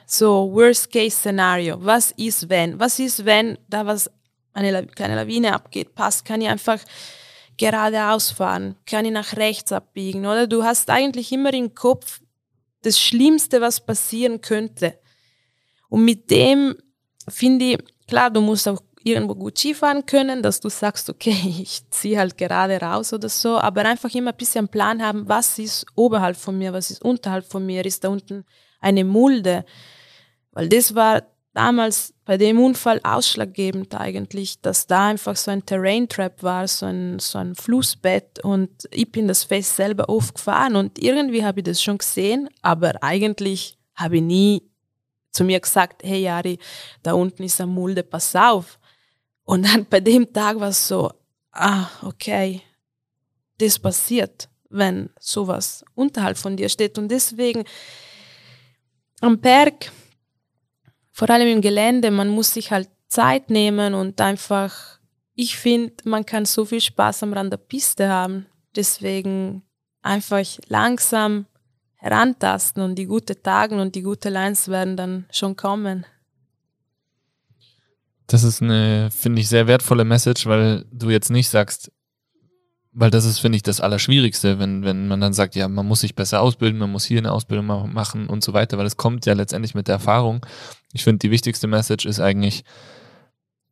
[0.07, 1.79] so Worst-Case-Szenario.
[1.81, 2.79] Was ist wenn?
[2.79, 4.11] Was ist wenn da was
[4.53, 5.95] eine kleine Lawine abgeht?
[5.95, 6.81] Passt, kann ich einfach
[7.57, 8.77] geradeaus fahren?
[8.87, 10.27] Kann ich nach rechts abbiegen?
[10.27, 12.20] Oder du hast eigentlich immer im Kopf,
[12.83, 14.99] das Schlimmste, was passieren könnte.
[15.89, 16.76] Und mit dem
[17.28, 21.89] finde ich, klar, du musst auch irgendwo gut Skifahren können, dass du sagst, okay, ich
[21.91, 25.87] ziehe halt gerade raus oder so, aber einfach immer ein bisschen Plan haben, was ist
[25.95, 28.45] oberhalb von mir, was ist unterhalb von mir, ist da unten
[28.80, 29.64] eine Mulde.
[30.53, 31.22] Weil das war
[31.55, 36.86] damals bei dem Unfall ausschlaggebend eigentlich, dass da einfach so ein Terrain Trap war, so
[36.86, 41.64] ein, so ein Flussbett und ich bin das Fest selber aufgefahren und irgendwie habe ich
[41.64, 44.62] das schon gesehen, aber eigentlich habe ich nie
[45.30, 46.59] zu mir gesagt, hey Jari,
[47.03, 48.78] da unten ist eine Mulde, pass auf.
[49.44, 51.11] Und dann bei dem Tag war es so,
[51.53, 52.62] ah, okay,
[53.59, 57.64] das passiert, wenn sowas unterhalb von dir steht und deswegen
[59.20, 59.92] am Berg
[61.13, 64.99] vor allem im Gelände, man muss sich halt Zeit nehmen und einfach,
[65.35, 68.47] ich finde, man kann so viel Spaß am Rand der Piste haben.
[68.75, 69.63] Deswegen
[70.01, 71.47] einfach langsam
[71.97, 76.07] herantasten und die guten Tage und die guten Lines werden dann schon kommen.
[78.27, 81.93] Das ist eine, finde ich, sehr wertvolle Message, weil du jetzt nicht sagst,
[82.93, 86.01] weil das ist, finde ich, das Allerschwierigste, wenn, wenn man dann sagt, ja, man muss
[86.01, 89.24] sich besser ausbilden, man muss hier eine Ausbildung machen und so weiter, weil es kommt
[89.24, 90.45] ja letztendlich mit der Erfahrung.
[90.93, 92.64] Ich finde, die wichtigste Message ist eigentlich,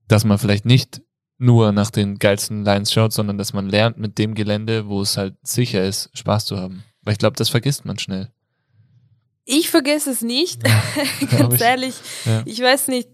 [0.08, 1.02] dass man vielleicht nicht
[1.36, 5.16] nur nach den geilsten Lines schaut, sondern dass man lernt mit dem Gelände, wo es
[5.16, 6.84] halt sicher ist, Spaß zu haben.
[7.02, 8.30] Weil ich glaube, das vergisst man schnell.
[9.44, 10.82] Ich vergesse es nicht, ja,
[11.38, 11.60] ganz ich.
[11.60, 11.94] ehrlich.
[12.24, 12.42] Ja.
[12.44, 13.08] Ich weiß nicht,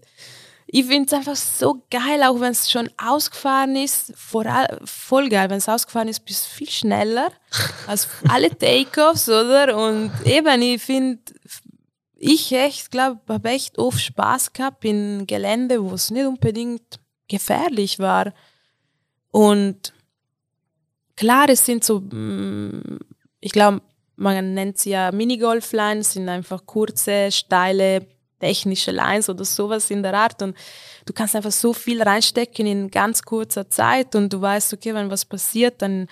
[0.69, 4.13] ich finde es einfach so geil, auch wenn es schon ausgefahren ist.
[4.17, 4.45] Voll,
[4.83, 7.31] voll geil, wenn es ausgefahren ist, bist du viel schneller
[7.87, 9.77] als alle Takeoffs, oder?
[9.77, 11.19] Und eben, ich finde,
[12.15, 16.99] ich echt, glaube, habe echt oft Spaß gehabt in Gelände, wo es nicht unbedingt
[17.29, 18.33] gefährlich war.
[19.31, 19.93] Und
[21.15, 22.99] klar, es sind so, mm,
[23.39, 23.81] ich glaube,
[24.17, 28.05] man nennt sie ja Minigolf-Lines, sind einfach kurze, steile
[28.39, 30.55] technische Lines oder sowas in der Art und
[31.05, 35.09] du kannst einfach so viel reinstecken in ganz kurzer Zeit und du weißt, okay, wenn
[35.09, 36.07] was passiert, dann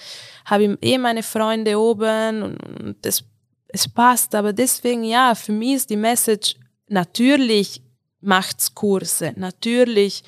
[0.45, 3.23] habe ich eh meine Freunde oben und, das,
[3.67, 4.33] es passt.
[4.35, 6.55] Aber deswegen, ja, für mich ist die Message,
[6.87, 7.81] natürlich
[8.21, 10.23] macht's Kurse, natürlich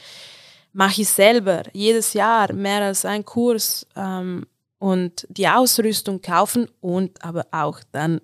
[0.73, 4.45] mache ich selber jedes Jahr mehr als ein Kurs ähm,
[4.77, 8.21] und die Ausrüstung kaufen und aber auch dann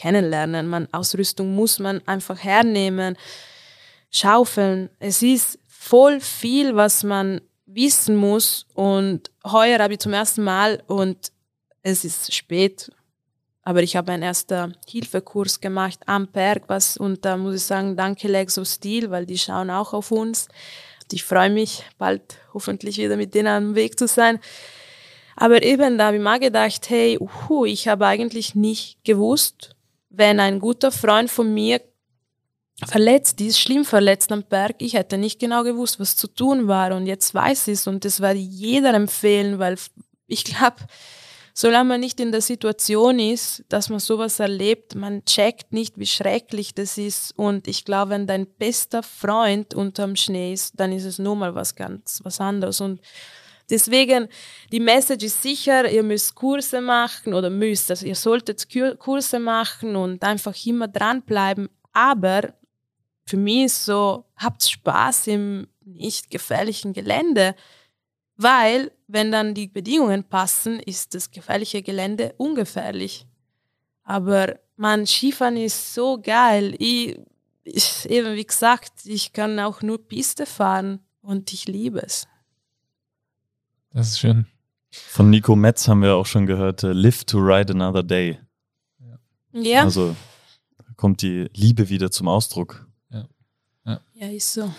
[0.00, 0.66] kennenlernen.
[0.66, 3.16] Man, Ausrüstung muss man einfach hernehmen,
[4.10, 4.88] schaufeln.
[4.98, 8.66] Es ist voll viel, was man wissen muss.
[8.74, 11.32] Und heuer habe ich zum ersten Mal und
[11.82, 12.90] es ist spät,
[13.62, 17.96] aber ich habe einen ersten Hilfekurs gemacht am Berg, was, und da muss ich sagen,
[17.96, 20.48] danke Lexo Stil, weil die schauen auch auf uns.
[21.12, 22.22] Ich freue mich, bald
[22.54, 24.38] hoffentlich wieder mit denen am Weg zu sein.
[25.36, 29.74] Aber eben, da habe ich mal gedacht, hey, uhu, ich habe eigentlich nicht gewusst,
[30.10, 31.80] wenn ein guter Freund von mir
[32.84, 36.94] verletzt ist, schlimm verletzt am Berg, ich hätte nicht genau gewusst, was zu tun war.
[36.94, 39.76] Und jetzt weiß ich es und das werde jeder empfehlen, weil
[40.26, 40.76] ich glaube,
[41.54, 46.06] solange man nicht in der Situation ist, dass man sowas erlebt, man checkt nicht, wie
[46.06, 47.36] schrecklich das ist.
[47.38, 51.54] Und ich glaube, wenn dein bester Freund unterm Schnee ist, dann ist es nur mal
[51.54, 52.80] was ganz was anderes.
[52.80, 53.00] Und
[53.70, 54.28] Deswegen,
[54.72, 58.66] die Message ist sicher, ihr müsst Kurse machen oder müsst, also ihr solltet
[58.98, 61.68] Kurse machen und einfach immer dranbleiben.
[61.92, 62.54] Aber
[63.26, 67.54] für mich ist so, habt Spaß im nicht gefährlichen Gelände,
[68.36, 73.26] weil wenn dann die Bedingungen passen, ist das gefährliche Gelände ungefährlich.
[74.02, 76.74] Aber man, Skifahren ist so geil.
[76.78, 77.18] Ich,
[77.64, 82.26] ich, eben wie gesagt, ich kann auch nur Piste fahren und ich liebe es.
[83.92, 84.46] Das ist schön.
[84.90, 88.38] Von Nico Metz haben wir auch schon gehört, uh, Live to Ride Another Day.
[89.52, 89.82] Ja.
[89.82, 90.16] Also
[90.96, 92.86] kommt die Liebe wieder zum Ausdruck.
[93.10, 93.26] Ja,
[93.86, 94.00] ja.
[94.14, 94.72] ja ist so.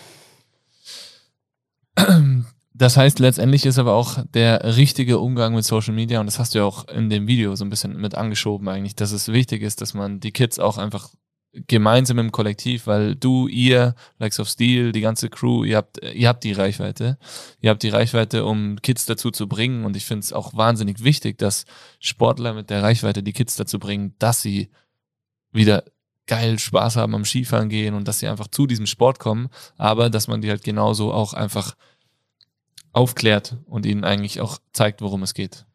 [2.74, 6.54] Das heißt, letztendlich ist aber auch der richtige Umgang mit Social Media, und das hast
[6.54, 9.62] du ja auch in dem Video so ein bisschen mit angeschoben eigentlich, dass es wichtig
[9.62, 11.10] ist, dass man die Kids auch einfach
[11.52, 16.28] gemeinsam im Kollektiv, weil du, ihr, Likes of Steel, die ganze Crew, ihr habt, ihr
[16.28, 17.18] habt die Reichweite.
[17.60, 19.84] Ihr habt die Reichweite, um Kids dazu zu bringen.
[19.84, 21.66] Und ich finde es auch wahnsinnig wichtig, dass
[21.98, 24.70] Sportler mit der Reichweite die Kids dazu bringen, dass sie
[25.52, 25.84] wieder
[26.26, 30.08] geil Spaß haben am Skifahren gehen und dass sie einfach zu diesem Sport kommen, aber
[30.08, 31.76] dass man die halt genauso auch einfach
[32.92, 35.66] aufklärt und ihnen eigentlich auch zeigt, worum es geht.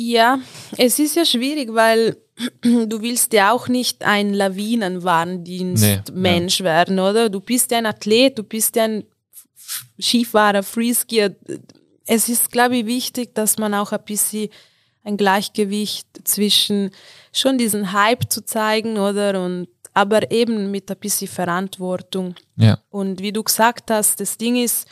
[0.00, 0.38] Ja,
[0.76, 2.16] es ist ja schwierig, weil
[2.62, 6.70] du willst ja auch nicht ein Lawinenwarndienst-Mensch nee, ja.
[6.70, 7.28] werden, oder?
[7.28, 9.02] Du bist ja ein Athlet, du bist ja ein
[10.00, 11.34] Skifahrer, Freeskier.
[12.06, 14.50] Es ist, glaube ich, wichtig, dass man auch ein bisschen
[15.02, 16.92] ein Gleichgewicht zwischen
[17.32, 19.42] schon diesen Hype zu zeigen, oder?
[19.42, 22.36] Und aber eben mit ein bisschen Verantwortung.
[22.54, 22.78] Ja.
[22.90, 24.86] Und wie du gesagt hast, das Ding ist,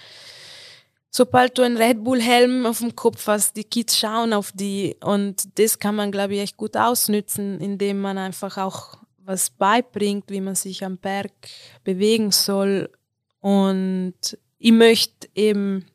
[1.11, 5.59] sobald du einen Red Bull-Helm auf dem Kopf hast, die Kids schauen auf die und
[5.59, 10.41] das kann man, glaube ich, echt gut ausnützen, indem man einfach auch was beibringt, wie
[10.41, 11.33] man sich am Berg
[11.85, 12.91] bewegen soll.
[13.41, 14.15] Und
[14.59, 15.87] ich möchte eben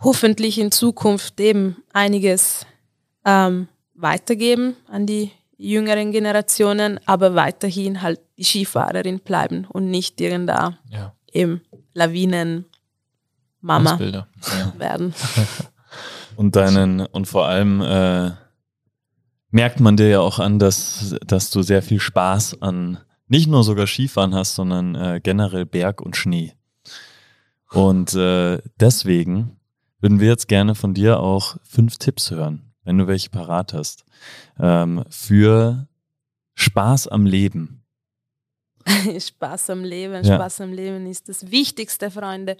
[0.00, 2.66] hoffentlich in Zukunft eben einiges
[3.24, 10.76] ähm, weitergeben an die jüngeren Generationen, aber weiterhin halt die Skifahrerin bleiben und nicht irgendein
[10.90, 11.14] ja.
[11.32, 11.62] eben
[11.94, 12.66] Lawinen
[13.62, 14.26] Mama ja.
[14.78, 15.14] werden.
[16.36, 18.30] Und deinen, und vor allem äh,
[19.50, 22.98] merkt man dir ja auch an, dass, dass du sehr viel Spaß an
[23.28, 26.54] nicht nur sogar Skifahren hast, sondern äh, generell Berg und Schnee.
[27.70, 29.56] Und äh, deswegen
[30.00, 34.04] würden wir jetzt gerne von dir auch fünf Tipps hören, wenn du welche parat hast,
[34.58, 35.86] ähm, für
[36.54, 37.81] Spaß am Leben.
[39.18, 40.36] Spaß am Leben, ja.
[40.36, 42.56] Spaß am Leben ist das Wichtigste, Freunde.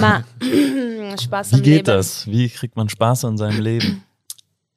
[0.00, 0.24] Ma,
[1.20, 1.84] Spaß am Wie geht Leben.
[1.84, 2.26] das?
[2.26, 4.04] Wie kriegt man Spaß an seinem Leben?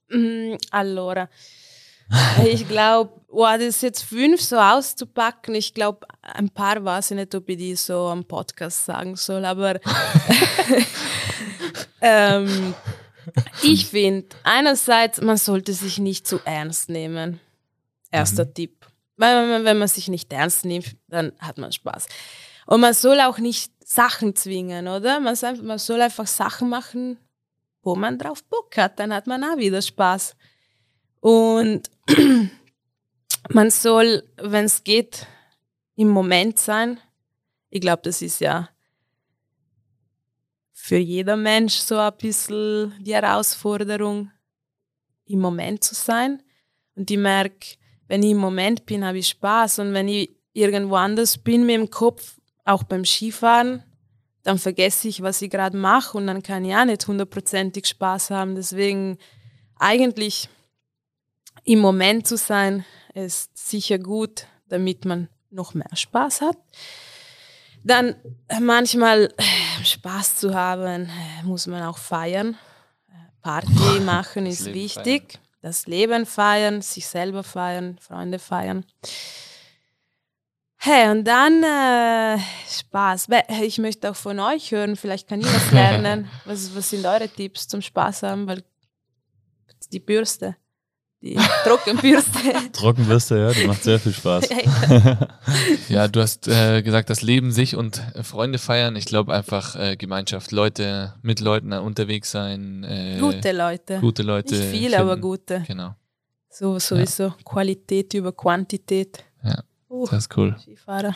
[0.10, 1.30] Mm, allora,
[2.44, 5.54] ich glaube, oh, das ist jetzt fünf so auszupacken.
[5.56, 9.46] Ich glaube, ein paar weiß ich nicht, ob ich die so am Podcast sagen soll,
[9.46, 9.80] aber
[12.02, 12.74] ähm,
[13.64, 17.40] ich finde, einerseits, man sollte sich nicht zu ernst nehmen.
[18.12, 18.54] Erster mhm.
[18.54, 18.79] Tipp.
[19.20, 22.08] Weil wenn man sich nicht ernst nimmt, dann hat man Spaß.
[22.68, 25.20] Und man soll auch nicht Sachen zwingen, oder?
[25.20, 27.20] Man soll, einfach Sachen machen,
[27.82, 28.98] wo man drauf Bock hat.
[28.98, 30.38] Dann hat man auch wieder Spaß.
[31.20, 31.92] Und
[33.50, 35.28] man soll, wenn es geht,
[35.96, 36.98] im Moment sein.
[37.70, 38.70] Ich glaube, das ist ja
[40.72, 44.32] für jeder Mensch so ein bisschen die Herausforderung,
[45.26, 46.42] im Moment zu sein.
[46.96, 47.79] Und ich merke,
[48.10, 49.80] wenn ich im Moment bin, habe ich Spaß.
[49.80, 53.84] Und wenn ich irgendwo anders bin mit dem Kopf, auch beim Skifahren,
[54.44, 58.32] dann vergesse ich, was ich gerade mache und dann kann ich auch nicht hundertprozentig Spaß
[58.32, 58.56] haben.
[58.56, 59.18] Deswegen
[59.78, 60.50] eigentlich
[61.64, 62.84] im Moment zu sein,
[63.14, 66.58] ist sicher gut, damit man noch mehr Spaß hat.
[67.84, 68.16] Dann
[68.60, 72.58] manchmal äh, Spaß zu haben, äh, muss man auch feiern.
[73.42, 75.34] Party machen ist wichtig.
[75.34, 75.49] Feiern.
[75.62, 78.86] Das Leben feiern, sich selber feiern, Freunde feiern.
[80.78, 83.28] Hey, und dann äh, Spaß.
[83.64, 86.30] Ich möchte auch von euch hören, vielleicht kann ich was lernen.
[86.46, 88.48] was, was sind eure Tipps zum Spaß haben?
[88.48, 88.64] Weil
[89.92, 90.56] die Bürste,
[91.22, 92.72] die Trockenbürste.
[92.72, 94.50] Trockenbürste, ja, die macht sehr viel Spaß.
[95.90, 98.96] ja, du hast äh, gesagt, das Leben sich und äh, Freunde feiern.
[98.96, 102.84] Ich glaube einfach äh, Gemeinschaft, Leute, mit Leuten unterwegs sein.
[102.84, 104.00] Äh, gute Leute.
[104.00, 104.56] Gute Leute.
[104.56, 104.96] Nicht viele, finden.
[104.96, 105.64] aber gute.
[105.68, 105.96] Genau.
[106.50, 107.36] So sowieso ja.
[107.44, 109.24] Qualität über Quantität.
[109.44, 109.64] Ja.
[109.90, 110.56] Uh, das ist cool.
[110.60, 111.16] Skifahrer.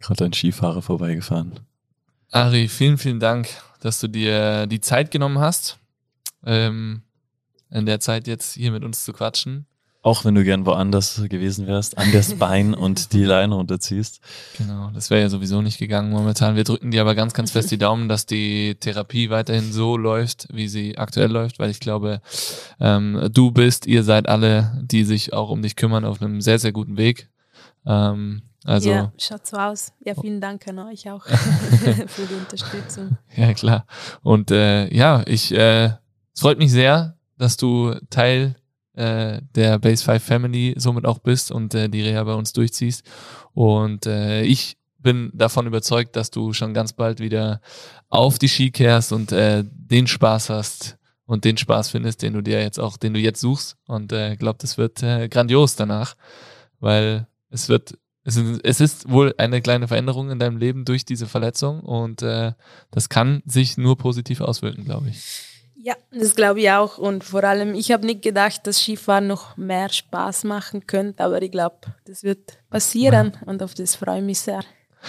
[0.00, 1.60] Gerade ein Skifahrer vorbeigefahren.
[2.30, 3.48] Ari, vielen, vielen Dank,
[3.82, 5.78] dass du dir die Zeit genommen hast,
[6.46, 7.02] ähm,
[7.70, 9.66] in der Zeit jetzt hier mit uns zu quatschen.
[10.04, 14.20] Auch wenn du gern woanders gewesen wärst, an das Bein und die Leine runterziehst.
[14.58, 16.56] Genau, das wäre ja sowieso nicht gegangen momentan.
[16.56, 20.48] Wir drücken dir aber ganz, ganz fest die Daumen, dass die Therapie weiterhin so läuft,
[20.52, 22.20] wie sie aktuell läuft, weil ich glaube,
[22.80, 26.58] ähm, du bist, ihr seid alle, die sich auch um dich kümmern, auf einem sehr,
[26.58, 27.28] sehr guten Weg.
[27.86, 29.92] Ähm, also, ja, schaut so aus.
[30.00, 31.24] Ja, vielen Dank an euch auch
[32.06, 33.16] für die Unterstützung.
[33.36, 33.86] Ja, klar.
[34.22, 35.86] Und äh, ja, ich, äh,
[36.34, 38.56] es freut mich sehr, dass du Teil
[38.94, 43.04] äh, der Base 5 Family somit auch bist und äh, die Reha bei uns durchziehst.
[43.52, 47.60] Und äh, ich bin davon überzeugt, dass du schon ganz bald wieder
[48.08, 50.98] auf die Ski kehrst und äh, den Spaß hast,
[51.32, 53.76] und den Spaß findest, den du dir jetzt auch, den du jetzt suchst.
[53.86, 56.14] Und äh, glaube, das wird äh, grandios danach,
[56.78, 61.04] weil es wird, es ist, es ist wohl eine kleine Veränderung in deinem Leben durch
[61.04, 62.52] diese Verletzung und äh,
[62.90, 65.22] das kann sich nur positiv auswirken, glaube ich.
[65.84, 66.98] Ja, das glaube ich auch.
[66.98, 71.42] Und vor allem, ich habe nicht gedacht, dass Skifahren noch mehr Spaß machen könnte, aber
[71.42, 74.60] ich glaube, das wird passieren und auf das freue ich mich sehr.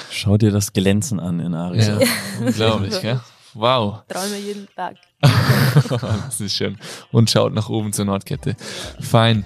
[0.09, 2.01] Schau dir das Glänzen an in Arizona.
[2.01, 2.07] Ja,
[2.39, 3.19] unglaublich, gell?
[3.53, 4.01] Wow.
[4.07, 4.95] Träume jeden Tag.
[5.99, 6.79] das ist schön.
[7.11, 8.55] Und schaut nach oben zur Nordkette.
[8.99, 9.45] Fein.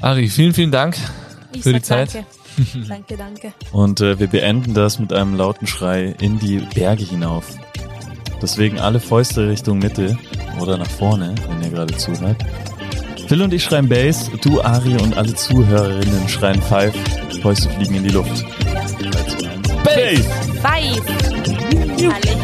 [0.00, 0.96] Ari, vielen, vielen Dank
[1.52, 2.12] Ich für die Zeit.
[2.12, 2.26] Danke,
[2.88, 3.16] danke.
[3.16, 3.52] danke.
[3.72, 7.54] Und äh, wir beenden das mit einem lauten Schrei in die Berge hinauf.
[8.42, 10.18] Deswegen alle Fäuste Richtung Mitte
[10.60, 12.44] oder nach vorne, wenn ihr gerade zuhört.
[13.26, 16.94] Phil und ich schreien Bass, du Ari und alle Zuhörerinnen schreien Five.
[17.40, 18.44] Fäuste fliegen in die Luft.
[18.98, 19.84] 3, 2, 1.
[19.84, 20.44] Bass!
[20.62, 21.02] Five.
[21.98, 22.43] Alle.